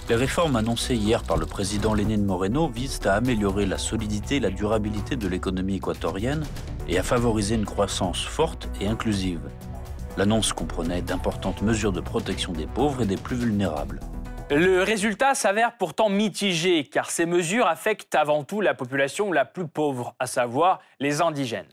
Les 0.06 0.16
réformes 0.16 0.56
annoncées 0.56 0.97
hier 0.97 1.23
par 1.23 1.38
le 1.38 1.47
président 1.47 1.94
Lénine 1.94 2.26
Moreno 2.26 2.68
visent 2.68 3.00
à 3.06 3.14
améliorer 3.14 3.64
la 3.64 3.78
solidité 3.78 4.37
et 4.37 4.40
la 4.40 4.50
durabilité 4.50 5.16
de 5.16 5.26
l'économie 5.26 5.76
équatorienne 5.76 6.44
et 6.88 6.99
à 6.99 7.02
favoriser 7.02 7.54
une 7.54 7.64
croissance 7.64 8.23
forte 8.23 8.68
et 8.83 8.87
inclusive. 8.87 9.40
L'annonce 10.18 10.52
comprenait 10.52 11.00
d'importantes 11.00 11.62
mesures 11.62 11.92
de 11.92 12.02
protection 12.02 12.52
des 12.52 12.66
pauvres 12.66 13.02
et 13.02 13.06
des 13.06 13.16
plus 13.16 13.37
vulnérables. 13.37 14.00
Le 14.50 14.83
résultat 14.83 15.35
s'avère 15.35 15.78
pourtant 15.78 16.11
mitigé 16.11 16.85
car 16.85 17.09
ces 17.09 17.25
mesures 17.25 17.66
affectent 17.66 18.14
avant 18.14 18.44
tout 18.44 18.61
la 18.61 18.75
population 18.75 19.33
la 19.33 19.47
plus 19.47 19.66
pauvre, 19.66 20.14
à 20.18 20.26
savoir 20.26 20.80
les 21.00 21.23
indigènes. 21.23 21.64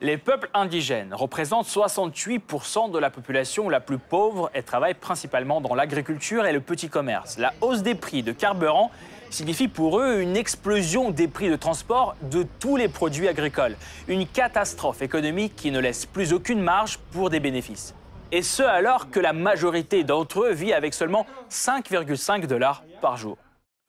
Les 0.00 0.16
peuples 0.16 0.48
indigènes 0.54 1.12
représentent 1.12 1.66
68% 1.66 2.92
de 2.92 2.98
la 3.00 3.10
population 3.10 3.68
la 3.68 3.80
plus 3.80 3.98
pauvre 3.98 4.48
et 4.54 4.62
travaillent 4.62 4.94
principalement 4.94 5.60
dans 5.60 5.74
l'agriculture 5.74 6.46
et 6.46 6.52
le 6.52 6.60
petit 6.60 6.88
commerce. 6.88 7.36
La 7.36 7.52
hausse 7.60 7.82
des 7.82 7.96
prix 7.96 8.22
de 8.22 8.30
carburant 8.30 8.92
signifie 9.28 9.66
pour 9.66 9.98
eux 9.98 10.20
une 10.20 10.36
explosion 10.36 11.10
des 11.10 11.26
prix 11.26 11.50
de 11.50 11.56
transport 11.56 12.14
de 12.22 12.46
tous 12.60 12.76
les 12.76 12.86
produits 12.86 13.26
agricoles. 13.26 13.76
Une 14.06 14.24
catastrophe 14.24 15.02
économique 15.02 15.56
qui 15.56 15.72
ne 15.72 15.80
laisse 15.80 16.06
plus 16.06 16.32
aucune 16.32 16.62
marge 16.62 16.98
pour 17.10 17.28
des 17.28 17.40
bénéfices. 17.40 17.92
Et 18.30 18.42
ce 18.42 18.62
alors 18.62 19.10
que 19.10 19.18
la 19.18 19.32
majorité 19.32 20.04
d'entre 20.04 20.44
eux 20.44 20.52
vit 20.52 20.72
avec 20.72 20.94
seulement 20.94 21.26
5,5 21.50 22.46
dollars 22.46 22.84
par 23.00 23.16
jour. 23.16 23.36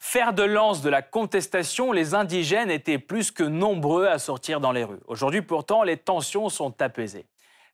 Faire 0.01 0.33
de 0.33 0.43
lance 0.43 0.81
de 0.81 0.89
la 0.89 1.01
contestation, 1.01 1.91
les 1.91 2.15
indigènes 2.15 2.71
étaient 2.71 2.99
plus 2.99 3.31
que 3.31 3.43
nombreux 3.43 4.07
à 4.07 4.17
sortir 4.17 4.61
dans 4.61 4.71
les 4.71 4.85
rues. 4.85 5.01
Aujourd'hui, 5.07 5.41
pourtant, 5.41 5.83
les 5.83 5.97
tensions 5.97 6.47
sont 6.47 6.81
apaisées. 6.81 7.25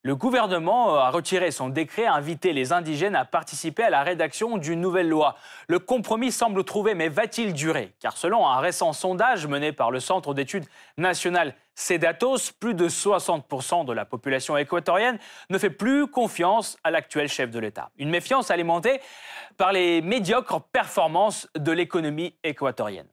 Le 0.05 0.15
gouvernement 0.15 0.97
a 0.97 1.09
retiré 1.09 1.49
son 1.49 1.67
décret 1.67 2.05
à 2.05 2.13
inviter 2.13 2.53
les 2.53 2.73
indigènes 2.73 3.15
à 3.15 3.25
participer 3.25 3.81
à 3.81 3.89
la 3.89 4.03
rédaction 4.03 4.59
d'une 4.59 4.79
nouvelle 4.79 5.09
loi. 5.09 5.35
Le 5.67 5.79
compromis 5.79 6.31
semble 6.31 6.63
trouvé, 6.63 6.93
mais 6.93 7.09
va-t-il 7.09 7.53
durer? 7.53 7.91
Car 7.99 8.15
selon 8.15 8.47
un 8.47 8.59
récent 8.59 8.93
sondage 8.93 9.47
mené 9.47 9.71
par 9.71 9.89
le 9.89 9.99
Centre 9.99 10.35
d'études 10.35 10.67
nationales 10.97 11.55
Sedatos, 11.73 12.51
plus 12.51 12.75
de 12.75 12.87
60% 12.87 13.83
de 13.83 13.93
la 13.93 14.05
population 14.05 14.55
équatorienne 14.57 15.17
ne 15.49 15.57
fait 15.57 15.71
plus 15.71 16.05
confiance 16.05 16.77
à 16.83 16.91
l'actuel 16.91 17.27
chef 17.27 17.49
de 17.49 17.57
l'État. 17.57 17.89
Une 17.97 18.11
méfiance 18.11 18.51
alimentée 18.51 19.01
par 19.57 19.73
les 19.73 20.03
médiocres 20.03 20.61
performances 20.61 21.49
de 21.57 21.71
l'économie 21.71 22.35
équatorienne 22.43 23.07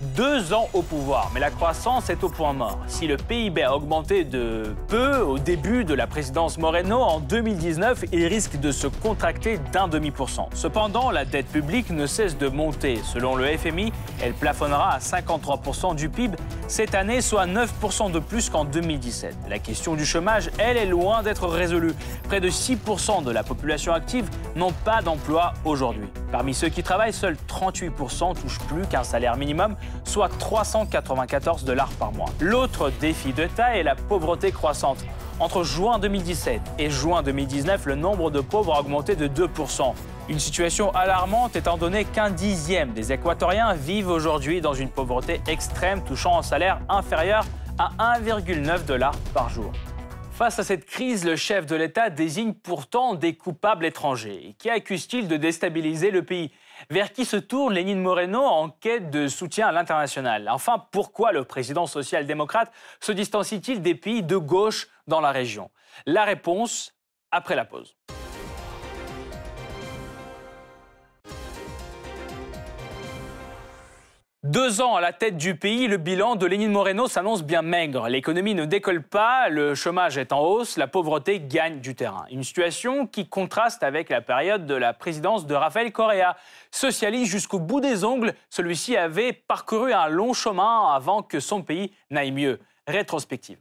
deux 0.00 0.52
ans 0.52 0.68
au 0.74 0.82
pouvoir, 0.82 1.30
mais 1.32 1.40
la 1.40 1.50
croissance 1.50 2.10
est 2.10 2.22
au 2.22 2.28
point 2.28 2.52
mort. 2.52 2.78
Si 2.86 3.06
le 3.06 3.16
PIB 3.16 3.62
a 3.62 3.74
augmenté 3.74 4.24
de 4.24 4.74
peu 4.88 5.18
au 5.18 5.38
début 5.38 5.84
de 5.84 5.94
la 5.94 6.06
présidence 6.06 6.58
Moreno, 6.58 7.00
en 7.00 7.20
2019, 7.20 8.04
il 8.12 8.26
risque 8.26 8.58
de 8.60 8.72
se 8.72 8.86
contracter 8.86 9.58
d'un 9.72 9.88
demi-pour-cent. 9.88 10.48
Cependant, 10.54 11.10
la 11.10 11.24
dette 11.24 11.46
publique 11.46 11.90
ne 11.90 12.06
cesse 12.06 12.36
de 12.36 12.48
monter. 12.48 13.00
Selon 13.04 13.36
le 13.36 13.46
FMI, 13.56 13.92
elle 14.22 14.34
plafonnera 14.34 14.94
à 14.94 14.98
53% 14.98 15.94
du 15.94 16.08
PIB 16.08 16.36
cette 16.68 16.94
année, 16.94 17.20
soit 17.20 17.46
9% 17.46 18.10
de 18.10 18.18
plus 18.18 18.50
qu'en 18.50 18.64
2017. 18.64 19.36
La 19.48 19.58
question 19.58 19.94
du 19.94 20.04
chômage, 20.04 20.50
elle, 20.58 20.76
est 20.76 20.86
loin 20.86 21.22
d'être 21.22 21.46
résolue. 21.46 21.94
Près 22.24 22.40
de 22.40 22.50
6% 22.50 23.24
de 23.24 23.30
la 23.30 23.44
population 23.44 23.92
active 23.92 24.28
n'ont 24.56 24.72
pas 24.84 25.00
d'emploi 25.00 25.54
aujourd'hui. 25.64 26.08
Parmi 26.32 26.54
ceux 26.54 26.68
qui 26.68 26.82
travaillent, 26.82 27.12
seuls 27.12 27.36
38% 27.48 28.34
touchent 28.40 28.58
plus 28.68 28.84
qu'un 28.86 29.04
salaire 29.04 29.36
minimum 29.36 29.76
soit 30.04 30.28
394 30.38 31.64
dollars 31.64 31.90
par 31.98 32.12
mois. 32.12 32.28
L'autre 32.40 32.90
défi 33.00 33.32
de 33.32 33.46
taille 33.46 33.80
est 33.80 33.82
la 33.82 33.94
pauvreté 33.94 34.52
croissante. 34.52 35.04
Entre 35.38 35.64
juin 35.64 35.98
2017 35.98 36.62
et 36.78 36.88
juin 36.88 37.22
2019, 37.22 37.86
le 37.86 37.94
nombre 37.94 38.30
de 38.30 38.40
pauvres 38.40 38.74
a 38.74 38.80
augmenté 38.80 39.16
de 39.16 39.28
2%. 39.28 39.92
Une 40.28 40.38
situation 40.38 40.90
alarmante 40.94 41.56
étant 41.56 41.76
donné 41.76 42.04
qu'un 42.04 42.30
dixième 42.30 42.92
des 42.92 43.12
Équatoriens 43.12 43.74
vivent 43.74 44.08
aujourd'hui 44.08 44.60
dans 44.60 44.74
une 44.74 44.88
pauvreté 44.88 45.40
extrême 45.46 46.02
touchant 46.02 46.38
un 46.38 46.42
salaire 46.42 46.80
inférieur 46.88 47.44
à 47.78 48.18
1,9 48.18 48.86
dollars 48.86 49.16
par 49.34 49.50
jour. 49.50 49.70
Face 50.36 50.58
à 50.58 50.64
cette 50.64 50.84
crise, 50.84 51.24
le 51.24 51.34
chef 51.34 51.64
de 51.64 51.74
l'État 51.76 52.10
désigne 52.10 52.52
pourtant 52.52 53.14
des 53.14 53.36
coupables 53.38 53.86
étrangers. 53.86 54.54
Qui 54.58 54.68
accuse-t-il 54.68 55.28
de 55.28 55.38
déstabiliser 55.38 56.10
le 56.10 56.26
pays? 56.26 56.52
Vers 56.90 57.14
qui 57.14 57.24
se 57.24 57.38
tourne 57.38 57.72
Lénine 57.72 58.02
Moreno 58.02 58.42
en 58.42 58.68
quête 58.68 59.08
de 59.08 59.28
soutien 59.28 59.68
à 59.68 59.72
l'international? 59.72 60.50
Enfin, 60.50 60.84
pourquoi 60.90 61.32
le 61.32 61.44
président 61.44 61.86
social-démocrate 61.86 62.70
se 63.00 63.12
distancie-t-il 63.12 63.80
des 63.80 63.94
pays 63.94 64.22
de 64.22 64.36
gauche 64.36 64.88
dans 65.06 65.22
la 65.22 65.30
région? 65.30 65.70
La 66.04 66.24
réponse 66.24 66.92
après 67.30 67.56
la 67.56 67.64
pause. 67.64 67.96
Deux 74.46 74.80
ans 74.80 74.94
à 74.94 75.00
la 75.00 75.12
tête 75.12 75.36
du 75.36 75.56
pays, 75.56 75.88
le 75.88 75.96
bilan 75.96 76.36
de 76.36 76.46
Lénine 76.46 76.70
Moreno 76.70 77.08
s'annonce 77.08 77.42
bien 77.42 77.62
maigre. 77.62 78.08
L'économie 78.08 78.54
ne 78.54 78.64
décolle 78.64 79.02
pas, 79.02 79.48
le 79.48 79.74
chômage 79.74 80.18
est 80.18 80.32
en 80.32 80.40
hausse, 80.40 80.76
la 80.76 80.86
pauvreté 80.86 81.40
gagne 81.40 81.80
du 81.80 81.96
terrain. 81.96 82.26
Une 82.30 82.44
situation 82.44 83.08
qui 83.08 83.28
contraste 83.28 83.82
avec 83.82 84.08
la 84.08 84.20
période 84.20 84.64
de 84.64 84.74
la 84.76 84.92
présidence 84.92 85.46
de 85.46 85.54
Rafael 85.56 85.90
Correa. 85.90 86.36
Socialiste 86.70 87.32
jusqu'au 87.32 87.58
bout 87.58 87.80
des 87.80 88.04
ongles, 88.04 88.34
celui-ci 88.48 88.96
avait 88.96 89.32
parcouru 89.32 89.92
un 89.92 90.06
long 90.06 90.32
chemin 90.32 90.92
avant 90.94 91.22
que 91.22 91.40
son 91.40 91.62
pays 91.62 91.90
n'aille 92.12 92.30
mieux. 92.30 92.60
Rétrospective. 92.86 93.58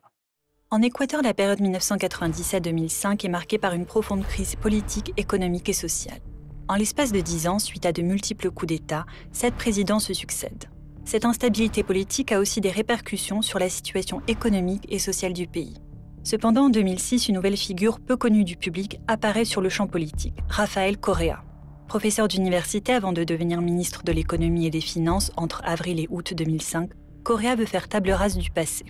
En 0.70 0.84
Équateur, 0.84 1.24
la 1.24 1.34
période 1.34 1.62
1997-2005 1.62 3.26
est 3.26 3.30
marquée 3.30 3.58
par 3.58 3.74
une 3.74 3.88
profonde 3.88 4.24
crise 4.24 4.56
politique, 4.56 5.14
économique 5.18 5.68
et 5.68 5.74
sociale. 5.74 6.20
En 6.68 6.76
l'espace 6.76 7.12
de 7.12 7.22
dix 7.22 7.48
ans, 7.48 7.58
suite 7.58 7.88
à 7.88 7.92
de 7.92 8.04
multiples 8.04 8.52
coups 8.52 8.68
d'État, 8.68 9.08
sept 9.32 9.56
présidents 9.56 10.00
se 10.00 10.14
succèdent. 10.14 10.66
Cette 11.06 11.26
instabilité 11.26 11.84
politique 11.84 12.32
a 12.32 12.40
aussi 12.40 12.62
des 12.62 12.72
répercussions 12.72 13.44
sur 13.44 13.60
la 13.60 13.70
situation 13.70 14.24
économique 14.28 14.88
et 14.90 14.98
sociale 14.98 15.34
du 15.34 15.46
pays. 15.46 15.78
Cependant, 16.24 16.66
en 16.66 16.70
2006, 16.70 17.28
une 17.28 17.36
nouvelle 17.36 17.58
figure 17.58 18.00
peu 18.00 18.18
connue 18.18 18.44
du 18.44 18.58
public 18.58 19.00
apparaît 19.08 19.46
sur 19.46 19.62
le 19.62 19.70
champ 19.70 19.86
politique, 19.86 20.34
Rafael 20.50 20.98
Correa. 20.98 21.44
Professeur 21.88 22.28
d'université 22.28 22.92
avant 22.92 23.14
de 23.14 23.24
devenir 23.24 23.62
ministre 23.62 24.02
de 24.04 24.12
l'économie 24.12 24.66
et 24.66 24.72
des 24.72 24.82
finances 24.82 25.32
entre 25.38 25.62
avril 25.64 26.00
et 26.00 26.08
août 26.10 26.34
2005, 26.34 26.90
Correa 27.24 27.56
veut 27.56 27.68
faire 27.68 27.88
table 27.88 28.10
rase 28.10 28.36
du 28.36 28.50
passé. 28.50 28.86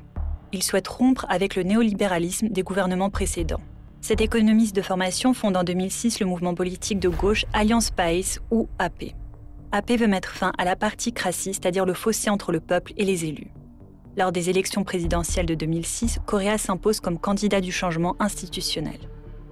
Il 0.53 0.63
souhaite 0.63 0.87
rompre 0.87 1.25
avec 1.27 1.57
le 1.57 1.63
néolibéralisme 1.63 2.47
des 2.47 2.63
gouvernements 2.63 3.09
précédents. 3.09 3.61
Cet 3.99 4.21
économiste 4.21 4.75
de 4.75 4.81
formation 4.81 5.33
fonde 5.33 5.57
en 5.57 5.65
2006 5.65 6.21
le 6.21 6.27
mouvement 6.27 6.55
politique 6.55 6.99
de 6.99 7.09
gauche 7.09 7.45
Alliance 7.51 7.91
País 7.91 8.37
ou 8.51 8.69
AP. 8.79 9.13
AP 9.75 9.91
veut 9.91 10.07
mettre 10.07 10.29
fin 10.29 10.53
à 10.57 10.63
la 10.63 10.77
partie 10.77 11.11
crassiste, 11.11 11.61
c'est-à-dire 11.61 11.85
le 11.85 11.93
fossé 11.93 12.29
entre 12.29 12.53
le 12.53 12.61
peuple 12.61 12.93
et 12.95 13.03
les 13.03 13.25
élus. 13.25 13.51
Lors 14.15 14.31
des 14.31 14.49
élections 14.49 14.85
présidentielles 14.85 15.45
de 15.45 15.53
2006, 15.53 16.19
Correa 16.25 16.57
s'impose 16.57 17.01
comme 17.01 17.19
candidat 17.19 17.59
du 17.59 17.73
changement 17.73 18.15
institutionnel. 18.21 18.97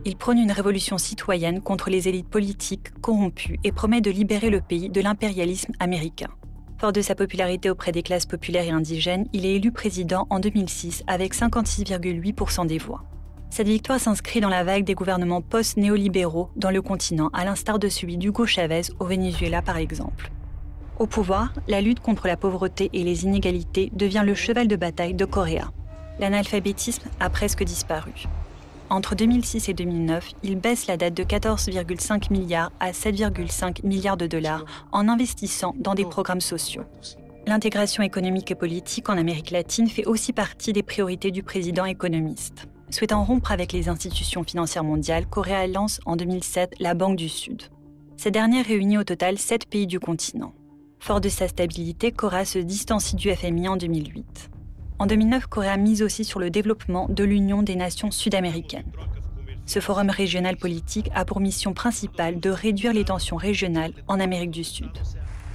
Il 0.05 0.15
prône 0.15 0.37
une 0.37 0.53
révolution 0.53 0.97
citoyenne 0.97 1.59
contre 1.59 1.89
les 1.89 2.07
élites 2.07 2.29
politiques 2.29 2.93
corrompues 3.01 3.59
et 3.65 3.73
promet 3.73 3.99
de 3.99 4.11
libérer 4.11 4.49
le 4.49 4.61
pays 4.61 4.89
de 4.89 5.01
l'impérialisme 5.01 5.73
américain. 5.81 6.29
Fort 6.79 6.93
de 6.93 7.01
sa 7.01 7.15
popularité 7.15 7.69
auprès 7.69 7.91
des 7.91 8.01
classes 8.01 8.25
populaires 8.25 8.63
et 8.63 8.69
indigènes, 8.69 9.27
il 9.33 9.45
est 9.45 9.55
élu 9.55 9.73
président 9.73 10.25
en 10.29 10.39
2006 10.39 11.03
avec 11.05 11.35
56,8% 11.35 12.65
des 12.65 12.77
voix. 12.77 13.03
Cette 13.53 13.67
victoire 13.67 13.99
s'inscrit 13.99 14.41
dans 14.41 14.49
la 14.49 14.63
vague 14.63 14.83
des 14.83 14.95
gouvernements 14.95 15.43
post-néolibéraux 15.43 16.49
dans 16.55 16.71
le 16.71 16.81
continent, 16.81 17.29
à 17.33 17.45
l'instar 17.45 17.77
de 17.77 17.87
celui 17.87 18.17
d'Hugo 18.17 18.47
Chavez 18.47 18.81
au 18.99 19.05
Venezuela 19.05 19.61
par 19.61 19.77
exemple. 19.77 20.31
Au 20.97 21.05
pouvoir, 21.05 21.53
la 21.67 21.79
lutte 21.79 21.99
contre 21.99 22.25
la 22.25 22.35
pauvreté 22.35 22.89
et 22.93 23.03
les 23.03 23.25
inégalités 23.25 23.91
devient 23.93 24.23
le 24.25 24.33
cheval 24.33 24.67
de 24.67 24.75
bataille 24.75 25.13
de 25.13 25.25
Correa. 25.25 25.71
L'analphabétisme 26.17 27.07
a 27.19 27.29
presque 27.29 27.63
disparu. 27.63 28.23
Entre 28.89 29.13
2006 29.13 29.69
et 29.69 29.75
2009, 29.75 30.31
il 30.41 30.55
baisse 30.55 30.87
la 30.87 30.97
dette 30.97 31.13
de 31.13 31.23
14,5 31.23 32.33
milliards 32.33 32.71
à 32.79 32.89
7,5 32.89 33.85
milliards 33.85 34.17
de 34.17 34.25
dollars 34.25 34.65
en 34.91 35.07
investissant 35.07 35.75
dans 35.77 35.93
des 35.93 36.05
programmes 36.05 36.41
sociaux. 36.41 36.85
L'intégration 37.45 38.01
économique 38.01 38.49
et 38.49 38.55
politique 38.55 39.09
en 39.09 39.17
Amérique 39.19 39.51
latine 39.51 39.89
fait 39.89 40.05
aussi 40.05 40.33
partie 40.33 40.73
des 40.73 40.81
priorités 40.81 41.29
du 41.29 41.43
président 41.43 41.85
économiste. 41.85 42.65
Souhaitant 42.93 43.23
rompre 43.23 43.51
avec 43.51 43.73
les 43.73 43.89
institutions 43.89 44.43
financières 44.43 44.83
mondiales, 44.83 45.25
Corée 45.25 45.65
lance 45.67 45.99
en 46.05 46.15
2007 46.15 46.75
la 46.79 46.93
Banque 46.93 47.15
du 47.15 47.27
Sud. 47.27 47.63
Cette 48.17 48.35
dernière 48.35 48.67
réunit 48.67 48.99
au 48.99 49.03
total 49.03 49.39
sept 49.39 49.67
pays 49.67 49.87
du 49.87 49.99
continent. 49.99 50.53
Fort 50.99 51.19
de 51.19 51.27
sa 51.27 51.47
stabilité, 51.47 52.11
Corée 52.11 52.45
se 52.45 52.59
distancie 52.59 53.15
du 53.15 53.33
FMI 53.33 53.67
en 53.67 53.77
2008. 53.77 54.51
En 54.99 55.07
2009, 55.07 55.47
Corée 55.47 55.75
mise 55.79 56.03
aussi 56.03 56.23
sur 56.23 56.39
le 56.39 56.51
développement 56.51 57.07
de 57.09 57.23
l'Union 57.23 57.63
des 57.63 57.75
nations 57.75 58.11
sud-américaines. 58.11 58.91
Ce 59.65 59.79
forum 59.79 60.11
régional 60.11 60.55
politique 60.55 61.09
a 61.15 61.25
pour 61.25 61.39
mission 61.39 61.73
principale 61.73 62.39
de 62.39 62.51
réduire 62.51 62.93
les 62.93 63.05
tensions 63.05 63.37
régionales 63.37 63.93
en 64.07 64.19
Amérique 64.19 64.51
du 64.51 64.63
Sud. 64.63 64.91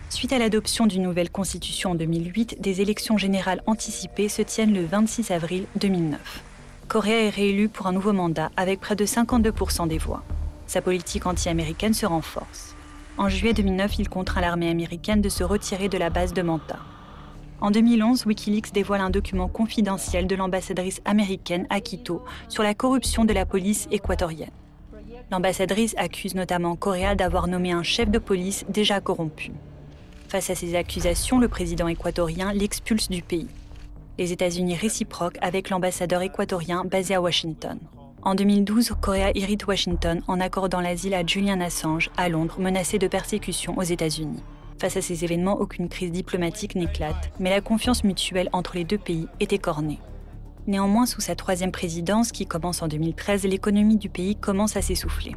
Suite 0.08 0.32
à 0.32 0.40
l'adoption 0.40 0.88
d'une 0.88 1.04
nouvelle 1.04 1.30
constitution 1.30 1.92
en 1.92 1.94
2008, 1.94 2.60
des 2.60 2.80
élections 2.80 3.16
générales 3.16 3.62
anticipées 3.66 4.28
se 4.28 4.42
tiennent 4.42 4.74
le 4.74 4.84
26 4.84 5.30
avril 5.30 5.66
2009. 5.76 6.42
Correa 6.88 7.26
est 7.26 7.28
réélu 7.28 7.68
pour 7.68 7.86
un 7.86 7.92
nouveau 7.92 8.14
mandat 8.14 8.50
avec 8.56 8.80
près 8.80 8.96
de 8.96 9.04
52% 9.04 9.88
des 9.88 9.98
voix. 9.98 10.22
Sa 10.66 10.80
politique 10.80 11.26
anti-américaine 11.26 11.92
se 11.92 12.06
renforce. 12.06 12.74
En 13.18 13.28
juillet 13.28 13.52
2009, 13.52 13.98
il 13.98 14.08
contraint 14.08 14.40
l'armée 14.40 14.70
américaine 14.70 15.20
de 15.20 15.28
se 15.28 15.44
retirer 15.44 15.90
de 15.90 15.98
la 15.98 16.08
base 16.08 16.32
de 16.32 16.40
Manta. 16.40 16.78
En 17.60 17.70
2011, 17.70 18.24
Wikileaks 18.24 18.72
dévoile 18.72 19.02
un 19.02 19.10
document 19.10 19.48
confidentiel 19.48 20.26
de 20.26 20.34
l'ambassadrice 20.34 21.02
américaine 21.04 21.66
à 21.68 21.82
Quito 21.82 22.24
sur 22.48 22.62
la 22.62 22.72
corruption 22.72 23.26
de 23.26 23.34
la 23.34 23.44
police 23.44 23.86
équatorienne. 23.90 24.48
L'ambassadrice 25.30 25.94
accuse 25.98 26.34
notamment 26.34 26.74
Correa 26.74 27.14
d'avoir 27.14 27.48
nommé 27.48 27.70
un 27.70 27.82
chef 27.82 28.08
de 28.08 28.18
police 28.18 28.64
déjà 28.70 29.02
corrompu. 29.02 29.52
Face 30.28 30.48
à 30.48 30.54
ces 30.54 30.74
accusations, 30.74 31.38
le 31.38 31.48
président 31.48 31.88
équatorien 31.88 32.54
l'expulse 32.54 33.10
du 33.10 33.20
pays. 33.20 33.48
Les 34.18 34.32
États-Unis 34.32 34.74
réciproquent 34.74 35.38
avec 35.40 35.70
l'ambassadeur 35.70 36.22
équatorien 36.22 36.84
basé 36.84 37.14
à 37.14 37.22
Washington. 37.22 37.78
En 38.22 38.34
2012, 38.34 38.94
Corée 39.00 39.30
irrite 39.36 39.68
Washington 39.68 40.22
en 40.26 40.40
accordant 40.40 40.80
l'asile 40.80 41.14
à 41.14 41.24
Julian 41.24 41.60
Assange 41.60 42.10
à 42.16 42.28
Londres, 42.28 42.56
menacé 42.58 42.98
de 42.98 43.06
persécution 43.06 43.78
aux 43.78 43.82
États-Unis. 43.82 44.42
Face 44.80 44.96
à 44.96 45.02
ces 45.02 45.24
événements, 45.24 45.60
aucune 45.60 45.88
crise 45.88 46.10
diplomatique 46.10 46.74
n'éclate, 46.74 47.30
mais 47.38 47.50
la 47.50 47.60
confiance 47.60 48.02
mutuelle 48.02 48.48
entre 48.52 48.74
les 48.74 48.82
deux 48.82 48.98
pays 48.98 49.28
est 49.38 49.52
écornée. 49.52 50.00
Néanmoins, 50.66 51.06
sous 51.06 51.20
sa 51.20 51.36
troisième 51.36 51.72
présidence, 51.72 52.32
qui 52.32 52.44
commence 52.44 52.82
en 52.82 52.88
2013, 52.88 53.44
l'économie 53.44 53.96
du 53.96 54.08
pays 54.08 54.34
commence 54.34 54.76
à 54.76 54.82
s'essouffler. 54.82 55.36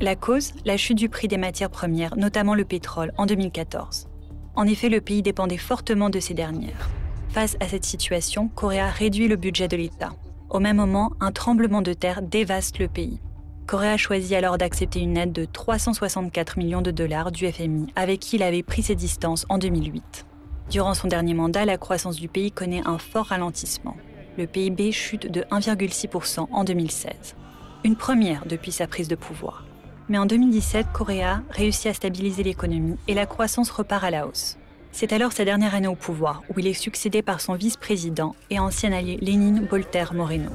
La 0.00 0.16
cause 0.16 0.52
La 0.64 0.78
chute 0.78 0.98
du 0.98 1.10
prix 1.10 1.28
des 1.28 1.36
matières 1.36 1.70
premières, 1.70 2.16
notamment 2.16 2.54
le 2.54 2.64
pétrole, 2.64 3.12
en 3.18 3.26
2014. 3.26 4.08
En 4.56 4.66
effet, 4.66 4.88
le 4.88 5.02
pays 5.02 5.22
dépendait 5.22 5.58
fortement 5.58 6.08
de 6.08 6.20
ces 6.20 6.34
dernières. 6.34 6.88
Face 7.34 7.56
à 7.58 7.66
cette 7.66 7.84
situation, 7.84 8.46
Corée 8.46 8.80
réduit 8.80 9.26
le 9.26 9.34
budget 9.34 9.66
de 9.66 9.76
l'État. 9.76 10.12
Au 10.50 10.60
même 10.60 10.76
moment, 10.76 11.14
un 11.18 11.32
tremblement 11.32 11.82
de 11.82 11.92
terre 11.92 12.22
dévaste 12.22 12.78
le 12.78 12.86
pays. 12.86 13.18
Corée 13.66 13.98
choisit 13.98 14.34
alors 14.34 14.56
d'accepter 14.56 15.00
une 15.00 15.16
aide 15.16 15.32
de 15.32 15.44
364 15.44 16.58
millions 16.58 16.80
de 16.80 16.92
dollars 16.92 17.32
du 17.32 17.50
FMI, 17.50 17.88
avec 17.96 18.20
qui 18.20 18.36
il 18.36 18.44
avait 18.44 18.62
pris 18.62 18.84
ses 18.84 18.94
distances 18.94 19.46
en 19.48 19.58
2008. 19.58 20.26
Durant 20.70 20.94
son 20.94 21.08
dernier 21.08 21.34
mandat, 21.34 21.64
la 21.64 21.76
croissance 21.76 22.14
du 22.14 22.28
pays 22.28 22.52
connaît 22.52 22.86
un 22.86 22.98
fort 22.98 23.26
ralentissement. 23.26 23.96
Le 24.38 24.46
PIB 24.46 24.92
chute 24.92 25.28
de 25.28 25.40
1,6% 25.50 26.46
en 26.52 26.62
2016. 26.62 27.34
Une 27.82 27.96
première 27.96 28.46
depuis 28.46 28.70
sa 28.70 28.86
prise 28.86 29.08
de 29.08 29.16
pouvoir. 29.16 29.64
Mais 30.08 30.18
en 30.18 30.26
2017, 30.26 30.86
Correa 30.92 31.42
réussit 31.50 31.86
à 31.86 31.94
stabiliser 31.94 32.44
l'économie 32.44 32.96
et 33.08 33.14
la 33.14 33.26
croissance 33.26 33.70
repart 33.70 34.04
à 34.04 34.12
la 34.12 34.28
hausse. 34.28 34.56
C'est 34.96 35.12
alors 35.12 35.32
sa 35.32 35.44
dernière 35.44 35.74
année 35.74 35.88
au 35.88 35.96
pouvoir, 35.96 36.42
où 36.48 36.60
il 36.60 36.68
est 36.68 36.72
succédé 36.72 37.20
par 37.20 37.40
son 37.40 37.54
vice-président 37.54 38.36
et 38.48 38.60
ancien 38.60 38.92
allié 38.92 39.18
Lénine 39.20 39.66
Bolter 39.66 40.04
Moreno. 40.14 40.50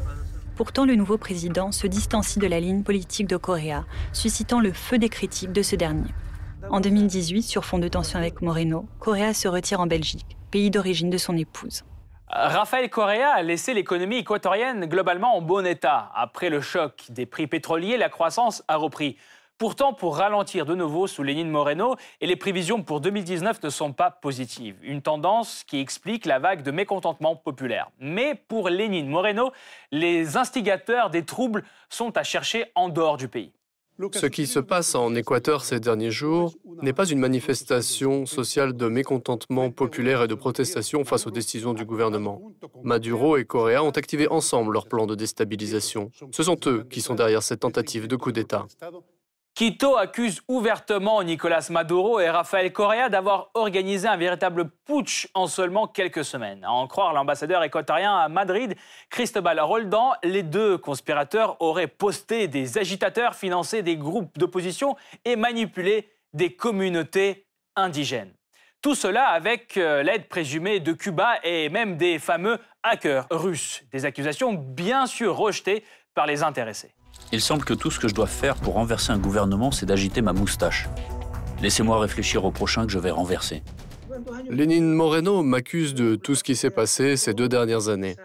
Pourtant, 0.56 0.86
le 0.86 0.96
nouveau 0.96 1.18
président 1.18 1.74
se 1.74 1.88
distancie 1.88 2.40
de 2.40 2.48
la 2.48 2.62
ligne 2.62 2.84
politique 2.84 3.28
de 3.28 3.36
Correa, 3.36 3.84
suscitant 4.14 4.62
le 4.62 4.72
feu 4.72 4.98
des 4.98 5.10
critiques 5.10 5.52
de 5.52 5.62
ce 5.62 5.76
dernier. 5.76 6.14
En 6.70 6.80
2018, 6.80 7.44
sur 7.44 7.66
fond 7.66 7.80
de 7.80 7.90
tension 7.90 8.18
avec 8.18 8.42
Moreno, 8.42 8.86
Correa 9.00 9.34
se 9.34 9.50
retire 9.50 9.82
en 9.82 9.88
Belgique, 9.88 10.38
pays 10.52 10.72
d'origine 10.72 11.10
de 11.10 11.18
son 11.18 11.36
épouse. 11.36 11.84
Rafael 12.30 12.90
Correa 12.90 13.32
a 13.36 13.42
laissé 13.42 13.74
l'économie 13.74 14.20
équatorienne 14.20 14.86
globalement 14.86 15.36
en 15.36 15.42
bon 15.42 15.66
état. 15.66 16.12
Après 16.16 16.50
le 16.50 16.62
choc 16.62 17.08
des 17.10 17.26
prix 17.26 17.48
pétroliers, 17.48 17.98
la 17.98 18.08
croissance 18.08 18.64
a 18.70 18.78
repris. 18.78 19.18
Pourtant, 19.60 19.92
pour 19.92 20.16
ralentir 20.16 20.66
de 20.66 20.74
nouveau 20.74 21.06
sous 21.06 21.22
Lénine 21.22 21.50
Moreno, 21.50 21.98
et 22.22 22.28
les 22.28 22.38
prévisions 22.38 22.82
pour 22.82 23.02
2019 23.02 23.62
ne 23.62 23.70
sont 23.70 23.92
pas 23.92 24.10
positives. 24.10 24.78
Une 24.82 25.02
tendance 25.02 25.66
qui 25.68 25.80
explique 25.80 26.26
la 26.26 26.40
vague 26.40 26.64
de 26.64 26.72
mécontentement 26.72 27.36
populaire. 27.36 27.92
Mais 28.00 28.36
pour 28.48 28.70
Lénine 28.70 29.10
Moreno, 29.10 29.52
les 29.92 30.38
instigateurs 30.38 31.10
des 31.10 31.26
troubles 31.26 31.66
sont 31.90 32.16
à 32.16 32.24
chercher 32.24 32.72
en 32.74 32.88
dehors 32.88 33.18
du 33.18 33.28
pays. 33.28 33.52
Ce 34.14 34.28
qui 34.28 34.48
se 34.48 34.60
passe 34.60 34.96
en 34.96 35.14
Équateur 35.14 35.66
ces 35.66 35.82
derniers 35.82 36.10
jours 36.10 36.54
n'est 36.82 36.94
pas 36.94 37.10
une 37.10 37.20
manifestation 37.20 38.26
sociale 38.26 38.72
de 38.72 38.88
mécontentement 38.88 39.72
populaire 39.72 40.24
et 40.24 40.30
de 40.30 40.36
protestation 40.36 41.04
face 41.04 41.28
aux 41.28 41.32
décisions 41.32 41.74
du 41.74 41.84
gouvernement. 41.84 42.42
Maduro 42.82 43.36
et 43.36 43.44
Correa 43.44 43.84
ont 43.84 43.90
activé 43.90 44.30
ensemble 44.30 44.72
leur 44.72 44.88
plan 44.88 45.06
de 45.06 45.16
déstabilisation. 45.16 46.12
Ce 46.32 46.44
sont 46.44 46.58
eux 46.68 46.86
qui 46.90 47.02
sont 47.02 47.16
derrière 47.16 47.44
cette 47.44 47.60
tentative 47.60 48.08
de 48.08 48.16
coup 48.16 48.32
d'État. 48.32 48.66
Quito 49.60 49.98
accuse 49.98 50.42
ouvertement 50.48 51.22
Nicolas 51.22 51.68
Maduro 51.70 52.22
et 52.22 52.30
Rafael 52.30 52.72
Correa 52.72 53.10
d'avoir 53.10 53.50
organisé 53.56 54.08
un 54.08 54.16
véritable 54.16 54.70
putsch 54.86 55.28
en 55.34 55.48
seulement 55.48 55.86
quelques 55.86 56.24
semaines. 56.24 56.64
À 56.64 56.72
en 56.72 56.88
croire 56.88 57.12
l'ambassadeur 57.12 57.62
équatorien 57.66 58.16
à 58.16 58.30
Madrid, 58.30 58.78
Cristobal 59.10 59.60
Roldan, 59.60 60.14
les 60.24 60.44
deux 60.44 60.78
conspirateurs 60.78 61.62
auraient 61.62 61.88
posté 61.88 62.48
des 62.48 62.78
agitateurs, 62.78 63.36
financé 63.36 63.84
des 63.84 63.98
groupes 63.98 64.40
d'opposition 64.40 64.96
et 65.26 65.36
manipulé 65.36 66.08
des 66.32 66.56
communautés 66.56 67.46
indigènes. 67.76 68.32
Tout 68.82 68.96
cela 68.96 69.28
avec 69.28 69.76
euh, 69.76 70.04
l'aide 70.04 70.30
présumée 70.30 70.80
de 70.80 70.94
Cuba 70.94 71.36
et 71.44 71.68
même 71.68 71.98
des 71.98 72.18
fameux 72.18 72.60
hackers 72.82 73.28
russes. 73.30 73.84
Des 73.92 74.06
accusations 74.06 74.54
bien 74.54 75.06
sûr 75.06 75.36
rejetées 75.36 75.84
par 76.16 76.28
les 76.28 76.44
intéressés. 76.44 76.94
Il 77.32 77.42
semble 77.42 77.64
que 77.64 77.74
tout 77.74 77.92
ce 77.92 78.00
que 78.00 78.08
je 78.08 78.16
dois 78.16 78.28
faire 78.28 78.56
pour 78.56 78.74
renverser 78.74 79.12
un 79.12 79.20
gouvernement, 79.20 79.72
c'est 79.72 79.86
d'agiter 79.86 80.22
ma 80.22 80.34
moustache. 80.34 80.90
Laissez-moi 81.62 82.00
réfléchir 82.00 82.46
au 82.46 82.52
prochain 82.52 82.86
que 82.86 82.92
je 82.92 83.00
vais 83.00 83.12
renverser. 83.12 83.64
Lénine 84.50 84.92
Moreno 84.92 85.44
m'accuse 85.44 85.94
de 85.94 86.16
tout 86.16 86.36
ce 86.36 86.44
qui 86.44 86.56
s'est 86.56 86.70
passé 86.70 87.18
ces 87.18 87.34
deux 87.34 87.50
dernières 87.50 87.90
années. 87.90 88.16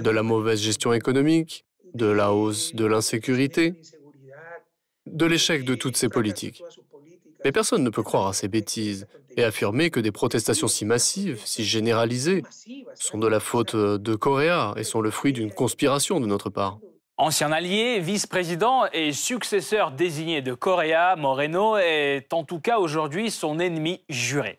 De 0.00 0.10
la 0.10 0.22
mauvaise 0.22 0.60
gestion 0.60 0.92
économique, 0.92 1.64
de 1.94 2.06
la 2.06 2.32
hausse 2.32 2.74
de 2.74 2.84
l'insécurité, 2.84 3.74
de 5.06 5.26
l'échec 5.26 5.64
de 5.64 5.74
toutes 5.74 5.96
ces 5.96 6.08
politiques. 6.08 6.62
Mais 7.44 7.52
personne 7.52 7.82
ne 7.82 7.90
peut 7.90 8.02
croire 8.02 8.28
à 8.28 8.32
ces 8.32 8.48
bêtises 8.48 9.06
et 9.38 9.44
affirmer 9.44 9.90
que 9.90 10.00
des 10.00 10.10
protestations 10.10 10.66
si 10.66 10.84
massives, 10.84 11.40
si 11.44 11.64
généralisées, 11.64 12.42
sont 12.94 13.18
de 13.18 13.28
la 13.28 13.38
faute 13.38 13.76
de 13.76 14.14
Correa 14.16 14.74
et 14.76 14.82
sont 14.82 15.00
le 15.00 15.12
fruit 15.12 15.32
d'une 15.32 15.52
conspiration 15.52 16.18
de 16.18 16.26
notre 16.26 16.50
part. 16.50 16.78
Ancien 17.16 17.52
allié, 17.52 18.00
vice-président 18.00 18.86
et 18.92 19.12
successeur 19.12 19.92
désigné 19.92 20.42
de 20.42 20.54
Correa, 20.54 21.14
Moreno 21.16 21.76
est 21.76 22.32
en 22.32 22.42
tout 22.42 22.58
cas 22.58 22.78
aujourd'hui 22.78 23.30
son 23.30 23.60
ennemi 23.60 24.00
juré. 24.08 24.58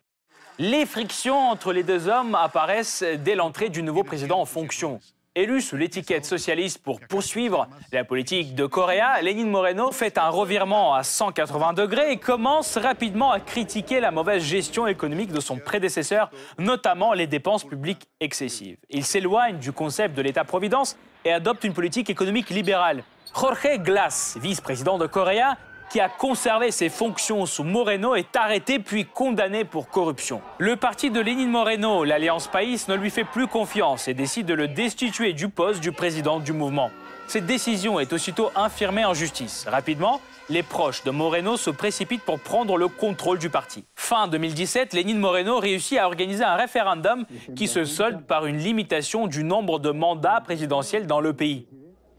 Les 0.60 0.86
frictions 0.86 1.38
entre 1.38 1.74
les 1.74 1.84
deux 1.84 2.08
hommes 2.08 2.36
apparaissent 2.36 3.04
dès 3.24 3.36
l'entrée 3.36 3.70
du 3.70 3.84
nouveau 3.84 4.04
président 4.04 4.40
en 4.40 4.46
fonction. 4.46 5.00
Élu 5.36 5.62
sous 5.62 5.78
l'étiquette 5.78 6.26
socialiste 6.26 6.82
pour 6.82 7.00
poursuivre 7.00 7.68
la 7.92 8.04
politique 8.04 8.56
de 8.56 8.66
Correa, 8.66 9.22
Lénine 9.22 9.52
Moreno 9.52 9.92
fait 9.92 10.18
un 10.18 10.30
revirement 10.30 10.96
à 10.96 11.04
180 11.04 11.74
degrés 11.74 12.14
et 12.14 12.18
commence 12.18 12.78
rapidement 12.78 13.32
à 13.32 13.40
critiquer 13.40 14.00
la 14.00 14.10
mauvaise 14.10 14.44
gestion 14.44 14.88
économique 14.88 15.32
de 15.32 15.40
son 15.40 15.58
prédécesseur, 15.58 16.32
notamment 16.58 17.14
les 17.14 17.28
dépenses 17.28 17.64
publiques 17.64 18.08
excessives. 18.20 18.78
Il 18.90 19.06
s'éloigne 19.06 19.60
du 19.60 19.72
concept 19.72 20.16
de 20.16 20.24
l'État-providence 20.24 20.98
et 21.24 21.32
adopte 21.32 21.64
une 21.64 21.74
politique 21.74 22.10
économique 22.10 22.50
libérale. 22.50 23.04
Jorge 23.40 23.78
Glass, 23.78 24.36
vice-président 24.42 24.98
de 24.98 25.06
Correa, 25.06 25.58
qui 25.90 26.00
a 26.00 26.10
conservé 26.10 26.72
ses 26.72 26.90
fonctions 26.90 27.46
sous 27.46 27.64
Moreno, 27.64 28.16
est 28.16 28.36
arrêté 28.36 28.80
puis 28.80 29.06
condamné 29.06 29.66
pour 29.66 29.90
corruption. 29.90 30.42
Le 30.58 30.76
parti 30.76 31.10
de 31.10 31.20
Lénine 31.20 31.50
Moreno, 31.50 32.04
l'Alliance 32.04 32.48
País, 32.48 32.86
ne 32.88 32.96
lui 32.96 33.10
fait 33.10 33.24
plus 33.24 33.48
confiance 33.48 34.08
et 34.08 34.14
décide 34.14 34.46
de 34.46 34.54
le 34.54 34.68
destituer 34.68 35.34
du 35.34 35.50
poste 35.50 35.82
du 35.82 35.92
président 35.92 36.40
du 36.40 36.54
mouvement. 36.54 36.92
Cette 37.28 37.46
décision 37.46 38.00
est 38.00 38.12
aussitôt 38.12 38.50
infirmée 38.56 39.06
en 39.06 39.14
justice. 39.14 39.66
Rapidement, 39.68 40.20
les 40.50 40.64
proches 40.64 41.04
de 41.04 41.12
Moreno 41.12 41.58
se 41.58 41.70
précipitent 41.70 42.24
pour 42.24 42.40
prendre 42.40 42.76
le 42.76 42.88
contrôle 42.88 43.38
du 43.38 43.52
parti. 43.52 43.86
Fin 43.96 44.28
2017, 44.28 44.94
Lénine 44.94 45.20
Moreno 45.20 45.60
réussit 45.60 46.00
à 46.00 46.08
organiser 46.08 46.44
un 46.44 46.56
référendum 46.56 47.26
qui 47.56 47.68
se 47.68 47.86
solde 47.86 48.26
par 48.26 48.48
une 48.48 48.58
limitation 48.58 49.28
du 49.28 49.44
nombre 49.44 49.78
de 49.78 49.92
mandats 49.92 50.42
présidentiels 50.42 51.06
dans 51.06 51.22
le 51.22 51.34
pays. 51.34 51.68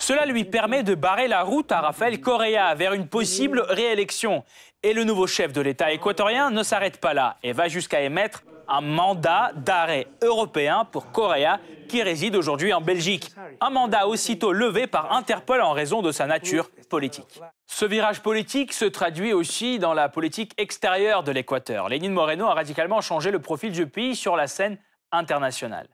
Cela 0.00 0.24
lui 0.24 0.44
permet 0.44 0.82
de 0.82 0.94
barrer 0.94 1.28
la 1.28 1.42
route 1.42 1.70
à 1.70 1.82
Rafael 1.82 2.20
Correa 2.20 2.74
vers 2.74 2.94
une 2.94 3.06
possible 3.06 3.60
réélection. 3.68 4.44
Et 4.82 4.94
le 4.94 5.04
nouveau 5.04 5.26
chef 5.26 5.52
de 5.52 5.60
l'État 5.60 5.92
équatorien 5.92 6.50
ne 6.50 6.62
s'arrête 6.62 6.98
pas 6.98 7.12
là 7.12 7.36
et 7.42 7.52
va 7.52 7.68
jusqu'à 7.68 8.00
émettre 8.00 8.42
un 8.66 8.80
mandat 8.80 9.52
d'arrêt 9.56 10.06
européen 10.22 10.86
pour 10.90 11.12
Correa 11.12 11.60
qui 11.86 12.02
réside 12.02 12.34
aujourd'hui 12.34 12.72
en 12.72 12.80
Belgique. 12.80 13.30
Un 13.60 13.68
mandat 13.68 14.06
aussitôt 14.06 14.52
levé 14.52 14.86
par 14.86 15.12
Interpol 15.12 15.60
en 15.60 15.72
raison 15.72 16.00
de 16.00 16.12
sa 16.12 16.26
nature 16.26 16.70
politique. 16.88 17.38
Ce 17.66 17.84
virage 17.84 18.22
politique 18.22 18.72
se 18.72 18.86
traduit 18.86 19.34
aussi 19.34 19.78
dans 19.78 19.92
la 19.92 20.08
politique 20.08 20.54
extérieure 20.56 21.24
de 21.24 21.32
l'Équateur. 21.32 21.90
Lénine 21.90 22.12
Moreno 22.12 22.46
a 22.46 22.54
radicalement 22.54 23.02
changé 23.02 23.30
le 23.30 23.38
profil 23.38 23.72
du 23.72 23.86
pays 23.86 24.16
sur 24.16 24.34
la 24.34 24.46
scène 24.46 24.78
internationale. 25.12 25.86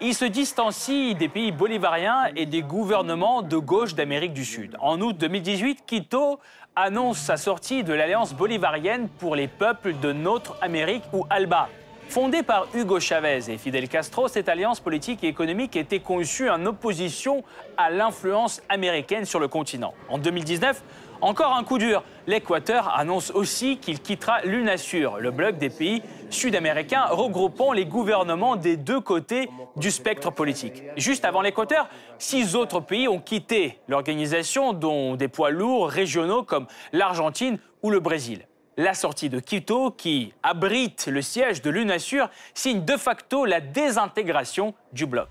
Il 0.00 0.14
se 0.14 0.24
distancie 0.24 1.14
des 1.14 1.28
pays 1.28 1.52
bolivariens 1.52 2.30
et 2.36 2.46
des 2.46 2.62
gouvernements 2.62 3.42
de 3.42 3.56
gauche 3.56 3.94
d'Amérique 3.94 4.32
du 4.32 4.44
Sud. 4.44 4.76
En 4.80 5.00
août 5.00 5.16
2018, 5.18 5.84
Quito 5.86 6.38
annonce 6.76 7.18
sa 7.18 7.36
sortie 7.36 7.82
de 7.82 7.92
l'Alliance 7.92 8.32
bolivarienne 8.32 9.08
pour 9.18 9.34
les 9.34 9.48
peuples 9.48 9.94
de 10.00 10.12
notre 10.12 10.56
Amérique 10.62 11.04
ou 11.12 11.26
ALBA. 11.28 11.68
Fondée 12.08 12.42
par 12.42 12.66
Hugo 12.74 12.98
Chavez 12.98 13.50
et 13.50 13.56
Fidel 13.56 13.88
Castro, 13.88 14.26
cette 14.26 14.48
alliance 14.48 14.80
politique 14.80 15.22
et 15.22 15.28
économique 15.28 15.76
était 15.76 16.00
conçue 16.00 16.50
en 16.50 16.66
opposition 16.66 17.44
à 17.76 17.88
l'influence 17.88 18.62
américaine 18.68 19.24
sur 19.24 19.38
le 19.38 19.46
continent. 19.46 19.94
En 20.08 20.18
2019, 20.18 20.82
encore 21.20 21.54
un 21.54 21.64
coup 21.64 21.78
dur. 21.78 22.02
L'Équateur 22.26 22.96
annonce 22.96 23.30
aussi 23.30 23.78
qu'il 23.78 24.00
quittera 24.00 24.42
l'UNASUR, 24.42 25.18
le 25.18 25.30
bloc 25.30 25.58
des 25.58 25.70
pays 25.70 26.02
sud-américains 26.30 27.06
regroupant 27.06 27.72
les 27.72 27.86
gouvernements 27.86 28.56
des 28.56 28.76
deux 28.76 29.00
côtés 29.00 29.48
du 29.76 29.90
spectre 29.90 30.30
politique. 30.30 30.82
Juste 30.96 31.24
avant 31.24 31.42
l'Équateur, 31.42 31.88
six 32.18 32.56
autres 32.56 32.80
pays 32.80 33.08
ont 33.08 33.20
quitté 33.20 33.78
l'organisation, 33.88 34.72
dont 34.72 35.16
des 35.16 35.28
poids 35.28 35.50
lourds 35.50 35.88
régionaux 35.88 36.42
comme 36.42 36.66
l'Argentine 36.92 37.58
ou 37.82 37.90
le 37.90 38.00
Brésil 38.00 38.46
la 38.76 38.94
sortie 38.94 39.28
de 39.28 39.40
Quito, 39.40 39.90
qui 39.90 40.32
abrite 40.42 41.06
le 41.06 41.20
siège 41.20 41.60
de 41.60 41.68
l'UNASUR, 41.68 42.30
signe 42.54 42.82
de 42.82 42.96
facto 42.96 43.44
la 43.44 43.60
désintégration 43.60 44.74
du 44.92 45.04
bloc. 45.04 45.28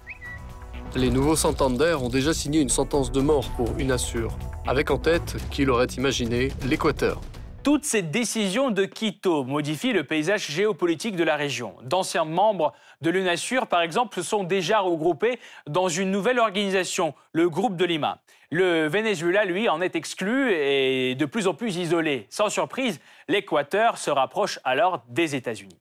Les 0.96 1.10
nouveaux 1.10 1.36
Santander 1.36 1.96
ont 2.00 2.10
déjà 2.10 2.34
signé 2.34 2.62
une 2.62 2.70
sentence 2.70 3.12
de 3.12 3.22
mort 3.22 3.50
pour 3.58 3.68
UNASUR, 3.78 4.30
avec 4.68 4.92
en 4.92 4.98
tête, 4.98 5.36
qui 5.52 5.66
l'aurait 5.66 5.86
imaginé, 5.86 6.50
l'Équateur. 6.66 7.22
Toutes 7.64 7.84
ces 7.84 8.02
décisions 8.02 8.72
de 8.72 8.86
Quito 8.86 9.44
modifient 9.44 9.92
le 9.92 10.04
paysage 10.04 10.50
géopolitique 10.50 11.16
de 11.16 11.24
la 11.24 11.36
région. 11.36 11.76
D'anciens 11.84 12.24
membres 12.24 12.74
de 13.02 13.10
l'UNASUR, 13.10 13.68
par 13.68 13.82
exemple, 13.82 14.16
se 14.16 14.22
sont 14.22 14.44
déjà 14.44 14.80
regroupés 14.80 15.40
dans 15.68 15.90
une 15.90 16.10
nouvelle 16.10 16.40
organisation, 16.40 17.14
le 17.34 17.50
groupe 17.50 17.76
de 17.76 17.86
Lima. 17.86 18.22
Le 18.50 18.88
Venezuela, 18.88 19.44
lui, 19.46 19.70
en 19.70 19.82
est 19.82 19.96
exclu 19.96 20.54
et 20.54 21.16
de 21.16 21.26
plus 21.26 21.48
en 21.48 21.54
plus 21.54 21.78
isolé. 21.78 22.28
Sans 22.30 22.50
surprise, 22.50 23.00
l'Équateur 23.28 23.98
se 23.98 24.10
rapproche 24.10 24.60
alors 24.64 25.04
des 25.10 25.36
États-Unis. 25.36 25.78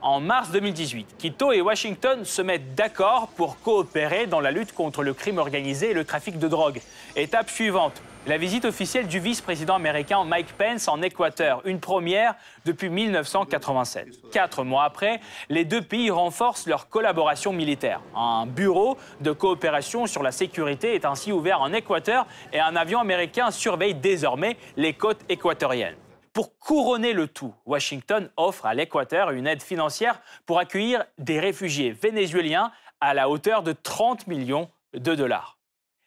En 0.00 0.20
mars 0.20 0.52
2018, 0.52 1.16
Quito 1.18 1.50
et 1.50 1.60
Washington 1.60 2.24
se 2.24 2.40
mettent 2.40 2.76
d'accord 2.76 3.28
pour 3.36 3.60
coopérer 3.60 4.28
dans 4.28 4.38
la 4.38 4.52
lutte 4.52 4.72
contre 4.72 5.02
le 5.02 5.12
crime 5.12 5.38
organisé 5.38 5.90
et 5.90 5.94
le 5.94 6.04
trafic 6.04 6.38
de 6.38 6.46
drogue. 6.46 6.80
Étape 7.16 7.50
suivante, 7.50 8.00
la 8.28 8.36
visite 8.36 8.66
officielle 8.66 9.06
du 9.06 9.20
vice-président 9.20 9.74
américain 9.74 10.22
Mike 10.22 10.52
Pence 10.52 10.86
en 10.86 11.00
Équateur, 11.00 11.62
une 11.64 11.80
première 11.80 12.34
depuis 12.66 12.90
1987. 12.90 14.30
Quatre 14.30 14.64
mois 14.64 14.84
après, 14.84 15.20
les 15.48 15.64
deux 15.64 15.80
pays 15.80 16.10
renforcent 16.10 16.66
leur 16.66 16.90
collaboration 16.90 17.54
militaire. 17.54 18.02
Un 18.14 18.44
bureau 18.44 18.98
de 19.22 19.32
coopération 19.32 20.06
sur 20.06 20.22
la 20.22 20.30
sécurité 20.30 20.94
est 20.94 21.06
ainsi 21.06 21.32
ouvert 21.32 21.62
en 21.62 21.72
Équateur 21.72 22.26
et 22.52 22.60
un 22.60 22.76
avion 22.76 23.00
américain 23.00 23.50
surveille 23.50 23.94
désormais 23.94 24.58
les 24.76 24.92
côtes 24.92 25.24
équatoriennes. 25.30 25.96
Pour 26.34 26.58
couronner 26.58 27.14
le 27.14 27.28
tout, 27.28 27.54
Washington 27.64 28.28
offre 28.36 28.66
à 28.66 28.74
l'Équateur 28.74 29.30
une 29.30 29.46
aide 29.46 29.62
financière 29.62 30.20
pour 30.44 30.58
accueillir 30.58 31.02
des 31.16 31.40
réfugiés 31.40 31.92
vénézuéliens 31.92 32.72
à 33.00 33.14
la 33.14 33.30
hauteur 33.30 33.62
de 33.62 33.72
30 33.72 34.26
millions 34.26 34.68
de 34.92 35.14
dollars. 35.14 35.57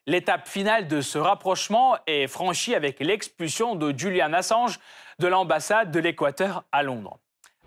L'étape 0.07 0.47
finale 0.47 0.87
de 0.87 0.99
ce 0.99 1.19
rapprochement 1.19 1.95
est 2.07 2.27
franchie 2.27 2.73
avec 2.73 2.99
l'expulsion 2.99 3.75
de 3.75 3.95
Julian 3.95 4.33
Assange 4.33 4.79
de 5.19 5.27
l'ambassade 5.27 5.91
de 5.91 5.99
l'Équateur 5.99 6.63
à 6.71 6.81
Londres. 6.81 7.19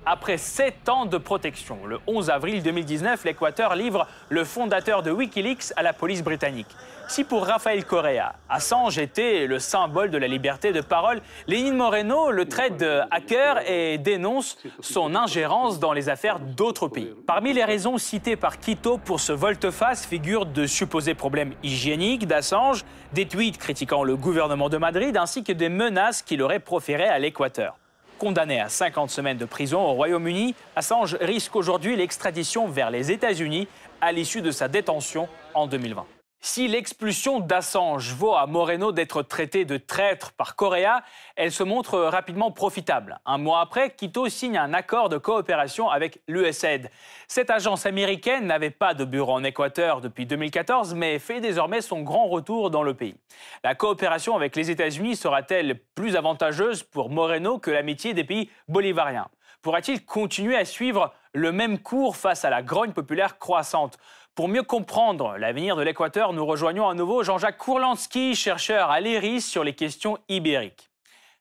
Après 0.07 0.37
sept 0.37 0.91
ans 0.91 1.07
de 1.07 1.17
protection, 1.17 1.87
le 1.87 1.99
11 2.07 2.29
avril 2.29 2.63
2019, 2.63 3.25
l'Équateur 3.25 3.75
livre 3.75 4.07
le 4.29 4.45
fondateur 4.45 5.03
de 5.03 5.11
Wikileaks 5.11 5.73
à 5.77 5.83
la 5.83 5.95
police 5.95 6.23
britannique. 6.23 6.67
Si 7.09 7.25
pour 7.25 7.47
Rafael 7.47 7.87
Correa, 7.87 8.35
Assange 8.51 8.99
était 8.99 9.47
le 9.47 9.59
symbole 9.59 10.11
de 10.11 10.19
la 10.19 10.29
liberté 10.29 10.73
de 10.73 10.83
parole, 10.83 11.23
Lénine 11.47 11.77
Moreno 11.77 12.31
le 12.31 12.45
traite 12.47 12.77
de 12.77 13.01
hacker 13.11 13.63
et 13.67 13.97
dénonce 13.97 14.59
son 14.81 15.15
ingérence 15.15 15.81
dans 15.81 15.95
les 15.95 16.11
affaires 16.11 16.39
d'autres 16.39 16.89
pays. 16.89 17.15
Parmi 17.27 17.55
les 17.55 17.65
raisons 17.65 17.97
citées 17.97 18.37
par 18.37 18.59
Quito 18.59 18.99
pour 18.99 19.21
ce 19.21 19.33
volte-face 19.33 20.05
figurent 20.07 20.47
de 20.47 20.67
supposés 20.67 21.15
problèmes 21.15 21.55
hygiéniques 21.63 22.27
d'Assange, 22.27 22.85
des 23.15 23.27
tweets 23.27 23.57
critiquant 23.57 24.05
le 24.05 24.17
gouvernement 24.17 24.69
de 24.69 24.77
Madrid 24.77 25.17
ainsi 25.17 25.45
que 25.45 25.53
des 25.53 25.71
menaces 25.71 26.21
qu'il 26.21 26.43
aurait 26.43 26.61
proférées 26.61 27.09
à 27.09 27.19
l'Équateur. 27.19 27.77
Condamné 28.19 28.61
à 28.61 28.69
50 28.69 29.11
semaines 29.11 29.39
de 29.39 29.45
prison 29.45 29.81
au 29.81 29.93
Royaume-Uni, 29.95 30.55
Assange 30.77 31.17
risque 31.21 31.57
aujourd'hui 31.57 31.97
l'extradition 31.97 32.69
vers 32.69 32.91
les 32.91 33.11
États-Unis 33.11 33.69
à 34.01 34.13
l'issue 34.13 34.43
de 34.43 34.51
sa 34.51 34.69
détention 34.69 35.29
en 35.55 35.67
2020. 35.67 36.07
Si 36.47 36.69
l'expulsion 36.69 37.41
d'Assange 37.41 38.13
vaut 38.13 38.35
à 38.35 38.47
Moreno 38.47 38.93
d'être 38.93 39.23
traité 39.23 39.65
de 39.65 39.79
traître 39.79 40.33
par 40.33 40.57
Correa, 40.57 41.03
elle 41.37 41.51
se 41.51 41.63
montre 41.63 41.99
rapidement 41.99 42.51
profitable. 42.51 43.19
Un 43.25 43.39
mois 43.39 43.63
après, 43.63 43.95
Quito 43.95 44.29
signe 44.29 44.59
un 44.59 44.75
accord 44.75 45.09
de 45.09 45.17
coopération 45.17 45.89
avec 45.89 46.21
l'USAID. 46.29 46.91
Cette 47.29 47.49
agence 47.49 47.87
américaine 47.87 48.47
n'avait 48.47 48.69
pas 48.69 48.93
de 48.93 49.07
bureau 49.07 49.33
en 49.33 49.43
Équateur 49.43 50.03
depuis 50.03 50.27
2014, 50.27 50.93
mais 50.93 51.19
fait 51.19 51.41
désormais 51.41 51.81
son 51.81 52.03
grand 52.03 52.29
retour 52.29 52.69
dans 52.69 52.83
le 52.83 52.93
pays. 52.93 53.17
La 53.65 53.75
coopération 53.75 54.37
avec 54.37 54.55
les 54.55 54.71
États-Unis 54.71 55.17
sera-t-elle 55.17 55.81
plus 55.95 56.15
avantageuse 56.15 56.83
pour 56.83 57.09
Moreno 57.09 57.59
que 57.59 57.71
l'amitié 57.71 58.13
des 58.13 58.25
pays 58.25 58.51
bolivariens? 58.69 59.29
Pourra-t-il 59.63 60.05
continuer 60.05 60.59
à 60.59 60.67
suivre 60.67 61.15
le 61.33 61.51
même 61.51 61.79
cours 61.79 62.19
face 62.19 62.45
à 62.45 62.51
la 62.51 62.63
grogne 62.63 62.93
populaire 62.93 63.39
croissante? 63.39 63.97
Pour 64.35 64.49
mieux 64.49 64.65
comprendre 64.65 65.37
l'avenir 65.39 65.77
de 65.77 65.83
l'Équateur, 65.83 66.33
nous 66.33 66.45
rejoignons 66.45 66.89
à 66.89 66.95
nouveau 66.95 67.23
Jean-Jacques 67.23 67.59
Kourlansky, 67.59 68.35
chercheur 68.35 68.91
à 68.91 68.99
l'ERIS 69.01 69.43
sur 69.43 69.63
les 69.63 69.75
questions 69.75 70.19
ibériques. 70.29 70.91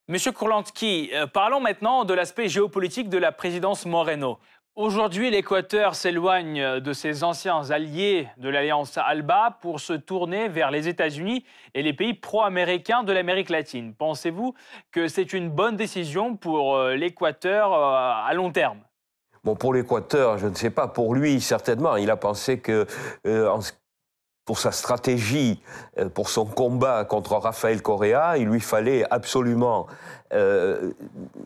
Monsieur 0.08 0.32
Kourlansky, 0.32 1.10
euh, 1.14 1.26
parlons 1.26 1.60
maintenant 1.60 2.06
de 2.06 2.14
l'aspect 2.14 2.50
géopolitique 2.50 3.10
de 3.10 3.18
la 3.18 3.32
présidence 3.32 3.88
Moreno. 3.88 4.38
Aujourd'hui, 4.76 5.32
l'Équateur 5.32 5.96
s'éloigne 5.96 6.80
de 6.80 6.94
ses 6.94 7.24
anciens 7.24 7.72
alliés 7.72 8.28
de 8.38 8.50
l'Alliance 8.50 8.98
ALBA 8.98 9.60
pour 9.62 9.80
se 9.80 9.94
tourner 9.94 10.48
vers 10.48 10.72
les 10.72 10.88
États-Unis 10.88 11.46
et 11.74 11.84
les 11.84 11.94
pays 11.94 12.14
pro-américains 12.14 13.04
de 13.04 13.14
l'Amérique 13.14 13.50
latine. 13.50 13.94
Pensez-vous 13.96 14.54
que 14.92 15.08
c'est 15.08 15.34
une 15.34 15.50
bonne 15.50 15.78
décision 15.78 16.36
pour 16.36 16.76
euh, 16.76 16.96
l'Équateur 16.96 17.74
euh, 17.74 18.28
à 18.28 18.34
long 18.34 18.52
terme? 18.52 18.80
Bon, 19.44 19.56
pour 19.56 19.74
l'Équateur, 19.74 20.38
je 20.38 20.48
ne 20.48 20.56
sais 20.56 20.70
pas. 20.70 20.88
Pour 20.88 21.16
lui, 21.16 21.42
certainement, 21.42 21.98
il 21.98 22.10
a 22.10 22.16
pensé 22.16 22.60
que 22.60 22.88
euh, 23.28 23.58
pour 24.46 24.58
sa 24.58 24.72
stratégie, 24.72 25.62
euh, 26.00 26.08
pour 26.08 26.30
son 26.30 26.46
combat 26.46 27.04
contre 27.04 27.36
Rafael 27.36 27.82
Correa, 27.82 28.38
il 28.38 28.48
lui 28.48 28.62
fallait 28.62 29.04
absolument 29.12 29.88
euh, 30.32 30.92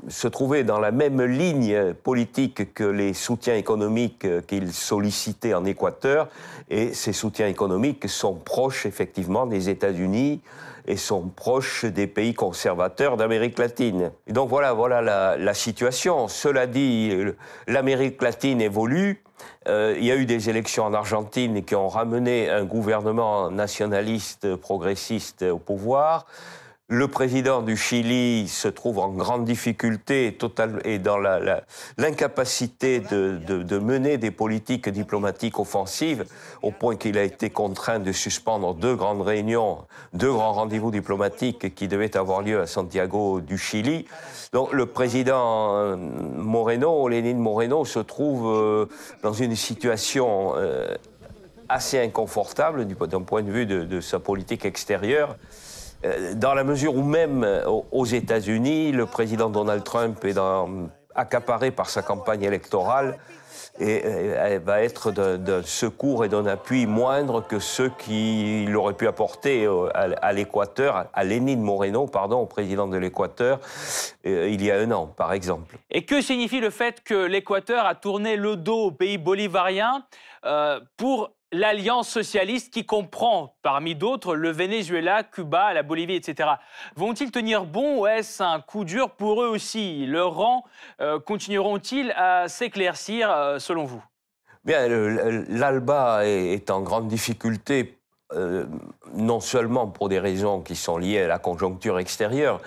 se 0.09 0.27
trouver 0.27 0.63
dans 0.63 0.79
la 0.79 0.91
même 0.91 1.23
ligne 1.23 1.93
politique 1.95 2.75
que 2.75 2.83
les 2.83 3.15
soutiens 3.15 3.55
économiques 3.55 4.27
qu'il 4.45 4.71
sollicitait 4.73 5.55
en 5.55 5.65
Équateur. 5.65 6.29
Et 6.69 6.93
ces 6.93 7.13
soutiens 7.13 7.47
économiques 7.47 8.07
sont 8.07 8.35
proches, 8.35 8.85
effectivement, 8.85 9.47
des 9.47 9.69
États-Unis, 9.69 10.41
et 10.87 10.95
sont 10.97 11.27
proches 11.27 11.85
des 11.85 12.07
pays 12.07 12.33
conservateurs 12.33 13.17
d'Amérique 13.17 13.59
latine. 13.59 14.11
Et 14.25 14.33
donc 14.33 14.49
voilà, 14.49 14.73
voilà 14.73 15.01
la, 15.37 15.53
situation. 15.53 16.27
Cela 16.27 16.65
dit, 16.65 17.13
l'Amérique 17.67 18.21
latine 18.21 18.61
évolue. 18.61 19.23
Euh, 19.67 19.95
il 19.97 20.05
y 20.05 20.11
a 20.11 20.15
eu 20.15 20.25
des 20.25 20.49
élections 20.49 20.85
en 20.85 20.93
Argentine 20.93 21.63
qui 21.63 21.75
ont 21.75 21.89
ramené 21.89 22.49
un 22.49 22.63
gouvernement 22.63 23.51
nationaliste 23.51 24.55
progressiste 24.55 25.43
au 25.43 25.59
pouvoir. 25.59 26.25
Le 26.89 27.09
président 27.09 27.61
du 27.61 27.75
Chili 27.75 28.47
se 28.47 28.69
trouve 28.69 28.99
en 28.99 29.09
grande 29.09 29.43
difficulté 29.43 30.33
total, 30.39 30.79
et 30.85 30.99
dans 30.99 31.17
l'incapacité 31.97 33.01
de, 33.01 33.37
de, 33.45 33.77
mener 33.77 34.17
des 34.17 34.31
politiques 34.31 34.87
diplomatiques 34.87 35.59
offensives, 35.59 36.23
au 36.61 36.71
point 36.71 36.95
qu'il 36.95 37.17
a 37.17 37.23
été 37.23 37.49
contraint 37.49 37.99
de 37.99 38.13
suspendre 38.13 38.73
deux 38.73 38.95
grandes 38.95 39.21
réunions, 39.21 39.79
deux 40.13 40.31
grands 40.31 40.53
rendez-vous 40.53 40.89
diplomatiques 40.89 41.75
qui 41.75 41.89
devaient 41.89 42.15
avoir 42.15 42.41
lieu 42.41 42.61
à 42.61 42.67
Santiago 42.67 43.41
du 43.41 43.57
Chili. 43.57 44.05
Donc 44.53 44.71
le 44.71 44.85
président 44.85 45.75
euh, 45.75 45.97
Moreno, 45.97 47.09
Lénine 47.09 47.39
Moreno, 47.39 47.83
se 47.83 47.99
trouve 47.99 48.47
euh, 48.47 48.85
dans 49.23 49.33
une 49.33 49.57
situation 49.57 50.53
euh, 50.55 50.95
assez 51.67 51.99
inconfortable 51.99 52.87
d'un 52.87 53.23
point 53.23 53.41
de 53.41 53.51
vue 53.51 53.65
de, 53.65 53.83
de 53.83 53.99
sa 53.99 54.19
politique 54.19 54.63
extérieure. 54.63 55.35
Euh, 56.05 56.33
dans 56.35 56.53
la 56.53 56.63
mesure 56.63 56.95
où 56.95 57.03
même 57.03 57.43
euh, 57.43 57.65
aux 57.91 58.05
États-Unis, 58.05 58.91
le 58.91 59.05
président 59.05 59.49
Donald 59.49 59.83
Trump 59.83 60.23
est 60.25 60.37
accaparé 61.15 61.71
par 61.71 61.89
sa 61.89 62.03
campagne 62.03 62.43
électorale 62.43 63.17
et 63.79 64.03
euh, 64.05 64.59
va 64.63 64.81
être 64.83 65.11
d'un 65.11 65.63
secours 65.63 66.25
et 66.25 66.29
d'un 66.29 66.45
appui 66.45 66.85
moindre 66.85 67.41
que 67.41 67.59
ceux 67.59 67.89
qu'il 67.89 68.75
aurait 68.75 68.93
pu 68.93 69.07
apporter 69.07 69.67
à, 69.93 70.33
l'Équateur, 70.33 71.07
à 71.13 71.23
Lénine 71.23 71.61
Moreno, 71.61 72.05
pardon, 72.05 72.41
au 72.41 72.45
président 72.45 72.87
de 72.87 72.97
l'Équateur, 72.97 73.59
il 74.23 74.63
y 74.63 74.71
a 74.71 74.79
un 74.79 74.91
an, 74.91 75.07
par 75.07 75.33
exemple. 75.33 75.77
Et 75.91 76.05
que 76.05 76.21
signifie 76.21 76.59
le 76.59 76.71
fait 76.71 77.03
que 77.03 77.25
l'Équateur 77.25 77.85
a 77.85 77.95
tourné 77.95 78.35
le 78.35 78.55
dos 78.55 78.85
au 78.85 78.91
pays 78.91 79.17
bolivariens 79.19 80.03
pour 80.97 81.31
l'alliance 81.51 82.09
socialiste 82.09 82.73
qui 82.73 82.85
comprend, 82.85 83.55
parmi 83.61 83.95
d'autres, 83.95 84.35
le 84.35 84.51
Venezuela, 84.51 85.23
Cuba, 85.23 85.73
la 85.73 85.83
Bolivie, 85.83 86.15
etc. 86.15 86.49
Vont-ils 86.95 87.31
tenir 87.31 87.65
bon? 87.65 88.01
Ou 88.01 88.07
est-ce 88.07 88.43
un 88.43 88.59
coup 88.59 88.83
dur 88.83 89.11
pour 89.11 89.41
eux 89.43 89.47
aussi? 89.47 90.05
Leurs 90.05 90.35
rangs 90.35 90.65
euh, 91.01 91.19
continueront-ils 91.19 92.11
à 92.11 92.47
s'éclaircir, 92.47 93.31
euh, 93.31 93.59
selon 93.59 93.85
vous? 93.85 94.03
Bien, 94.65 94.87
l'ALBA 94.87 96.25
est 96.25 96.69
en 96.69 96.81
grande 96.81 97.07
difficulté 97.07 97.96
euh, 98.33 98.65
non 99.13 99.39
seulement 99.39 99.87
pour 99.87 100.09
des 100.09 100.19
raisons 100.19 100.59
qui 100.61 100.75
sont 100.75 100.97
liées 100.97 101.21
à 101.21 101.27
la 101.27 101.39
conjoncture 101.39 101.97
extérieure, 101.97 102.59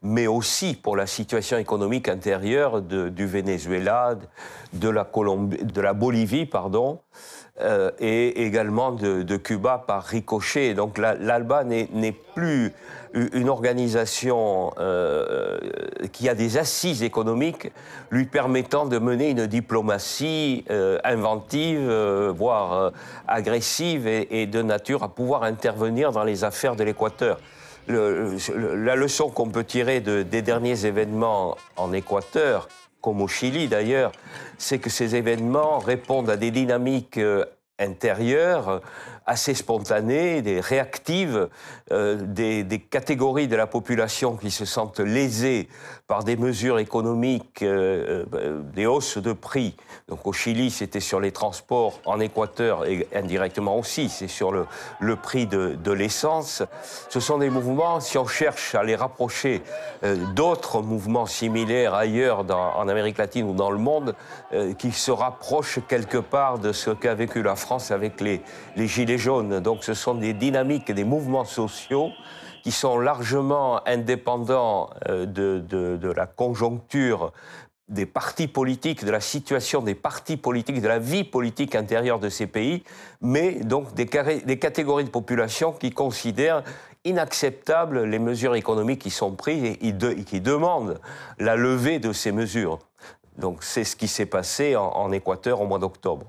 mais 0.00 0.28
aussi 0.28 0.74
pour 0.74 0.96
la 0.96 1.06
situation 1.06 1.58
économique 1.58 2.08
intérieure 2.08 2.82
du 2.82 3.26
Venezuela, 3.26 4.16
de 4.72 4.88
la, 5.80 5.92
Bolivie, 5.92 6.46
pardon, 6.46 7.00
euh, 7.60 7.90
et 7.98 8.44
également 8.44 8.92
de, 8.92 9.36
Cuba 9.36 9.82
par 9.84 10.04
ricochet. 10.04 10.74
Donc 10.74 10.98
l'ALBA 10.98 11.64
n'est 11.64 12.16
plus 12.34 12.72
une 13.32 13.48
organisation 13.48 14.72
euh, 14.78 15.58
qui 16.12 16.28
a 16.28 16.34
des 16.34 16.58
assises 16.58 17.02
économiques 17.02 17.70
lui 18.10 18.26
permettant 18.26 18.86
de 18.86 18.98
mener 18.98 19.30
une 19.30 19.46
diplomatie 19.46 20.64
euh, 20.70 20.98
inventive, 21.04 21.90
voire 22.36 22.92
agressive 23.26 24.06
et, 24.06 24.46
de 24.46 24.62
nature 24.62 25.02
à 25.02 25.08
pouvoir 25.08 25.42
intervenir 25.42 26.12
dans 26.12 26.24
les 26.24 26.44
affaires 26.44 26.76
de 26.76 26.84
l'Équateur. 26.84 27.38
la 27.88 28.96
leçon 28.96 29.30
qu'on 29.30 29.48
peut 29.48 29.64
tirer 29.64 30.00
des 30.00 30.42
derniers 30.42 30.86
événements 30.86 31.56
en 31.76 31.92
Équateur, 31.92 32.68
comme 33.00 33.22
au 33.22 33.28
Chili 33.28 33.68
d'ailleurs, 33.68 34.12
c'est 34.58 34.78
que 34.78 34.90
ces 34.90 35.14
événements 35.14 35.78
répondent 35.78 36.30
à 36.30 36.36
des 36.36 36.50
dynamiques 36.50 37.18
euh, 37.18 37.44
intérieures 37.78 38.82
assez 39.28 39.52
spontanées, 39.52 40.40
des 40.40 40.58
réactives, 40.58 41.48
euh, 41.92 42.16
des, 42.16 42.64
catégories 42.90 43.46
de 43.46 43.56
la 43.56 43.66
population 43.66 44.36
qui 44.36 44.50
se 44.50 44.64
sentent 44.64 45.00
lésées 45.00 45.68
par 46.06 46.24
des 46.24 46.36
mesures 46.36 46.78
économiques, 46.78 47.62
euh, 47.62 48.24
euh, 48.32 48.62
des 48.74 48.86
hausses 48.86 49.18
de 49.18 49.34
prix. 49.34 49.76
Donc 50.08 50.26
au 50.26 50.32
Chili, 50.32 50.70
c'était 50.70 51.00
sur 51.00 51.20
les 51.20 51.32
transports, 51.32 52.00
en 52.06 52.18
Équateur 52.20 52.86
et 52.86 53.06
indirectement 53.14 53.76
aussi, 53.76 54.08
c'est 54.08 54.28
sur 54.28 54.50
le, 54.50 55.16
prix 55.16 55.46
de, 55.46 55.92
l'essence. 55.92 56.62
Ce 57.10 57.20
sont 57.20 57.36
des 57.36 57.50
mouvements, 57.50 58.00
si 58.00 58.16
on 58.16 58.26
cherche 58.26 58.74
à 58.74 58.82
les 58.82 58.96
rapprocher 58.96 59.62
d'autres 60.34 60.80
mouvements 60.80 61.26
similaires 61.26 61.92
ailleurs 61.92 62.46
en 62.50 62.88
Amérique 62.88 63.18
latine 63.18 63.50
ou 63.50 63.52
dans 63.52 63.70
le 63.70 63.78
monde, 63.78 64.14
qui 64.78 64.92
se 64.92 65.10
rapprochent 65.10 65.80
quelque 65.88 66.18
part 66.18 66.58
de 66.58 66.72
ce 66.72 66.90
qu'a 66.90 67.14
vécu 67.14 67.42
la 67.42 67.56
France 67.56 67.90
avec 67.90 68.22
les, 68.22 68.40
les 68.76 68.86
Gilets 68.86 69.17
Donc 69.26 69.82
ce 69.82 69.94
sont 69.94 70.14
des 70.14 70.32
dynamiques, 70.32 70.92
des 70.92 71.04
mouvements 71.04 71.44
sociaux 71.44 72.10
qui 72.62 72.70
sont 72.70 72.98
largement 72.98 73.86
indépendants 73.86 74.90
euh, 75.08 75.26
de, 75.26 76.12
la 76.12 76.26
conjoncture 76.26 77.32
des 77.88 78.06
partis 78.06 78.46
politiques, 78.46 79.04
de 79.04 79.10
la 79.10 79.20
situation 79.20 79.80
des 79.80 79.94
partis 79.94 80.36
politiques, 80.36 80.80
de 80.80 80.88
la 80.88 80.98
vie 80.98 81.24
politique 81.24 81.74
intérieure 81.74 82.20
de 82.20 82.28
ces 82.28 82.46
pays, 82.46 82.84
mais 83.20 83.54
donc 83.64 83.94
des, 83.94 84.04
des 84.44 84.58
catégories 84.58 85.04
de 85.04 85.10
population 85.10 85.72
qui 85.72 85.90
considèrent 85.90 86.62
inacceptables 87.04 88.04
les 88.04 88.18
mesures 88.18 88.54
économiques 88.54 89.00
qui 89.00 89.10
sont 89.10 89.32
prises 89.32 89.64
et, 89.64 90.24
qui 90.24 90.40
demandent 90.40 91.00
la 91.38 91.56
levée 91.56 91.98
de 91.98 92.12
ces 92.12 92.30
mesures. 92.30 92.78
Donc 93.36 93.64
c'est 93.64 93.84
ce 93.84 93.96
qui 93.96 94.08
s'est 94.08 94.26
passé 94.26 94.76
en 94.76 95.10
Équateur 95.10 95.60
au 95.60 95.66
mois 95.66 95.78
d'octobre. 95.78 96.26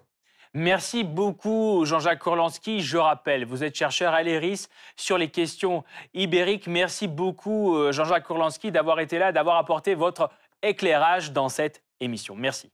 Merci 0.56 1.04
beaucoup, 1.04 1.86
Jean-Jacques 1.86 2.20
Korlanski. 2.20 2.82
Je 2.82 2.98
rappelle, 2.98 3.46
vous 3.46 3.64
êtes 3.64 3.76
chercheur 3.76 4.14
à 4.14 4.24
l'ERIS 4.24 4.68
sur 4.96 5.18
les 5.18 5.30
questions 5.30 5.84
ibériques. 6.16 6.66
Merci 6.66 7.08
beaucoup, 7.08 7.76
euh, 7.76 7.92
Jean-Jacques 7.92 8.24
Korlanski, 8.24 8.72
d'avoir 8.72 9.00
été 9.00 9.20
là, 9.20 9.32
d'avoir 9.32 9.58
apporté 9.58 9.94
votre 9.94 10.32
éclairage 10.64 11.32
dans 11.32 11.50
cette 11.50 11.84
émission. 12.00 12.36
Merci. 12.36 12.72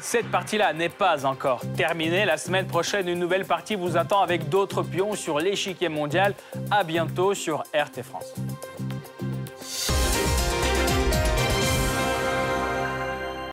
Cette 0.00 0.30
partie-là 0.30 0.72
n'est 0.72 0.88
pas 0.88 1.24
encore 1.24 1.62
terminée. 1.76 2.24
La 2.24 2.36
semaine 2.36 2.66
prochaine, 2.66 3.08
une 3.08 3.20
nouvelle 3.20 3.46
partie 3.46 3.76
vous 3.76 3.96
attend 3.96 4.20
avec 4.20 4.48
d'autres 4.48 4.82
pions 4.82 5.14
sur 5.14 5.38
l'échiquier 5.38 5.88
mondial. 5.88 6.34
À 6.70 6.82
bientôt 6.82 7.32
sur 7.32 7.62
RT 7.72 8.02
France. 8.02 8.34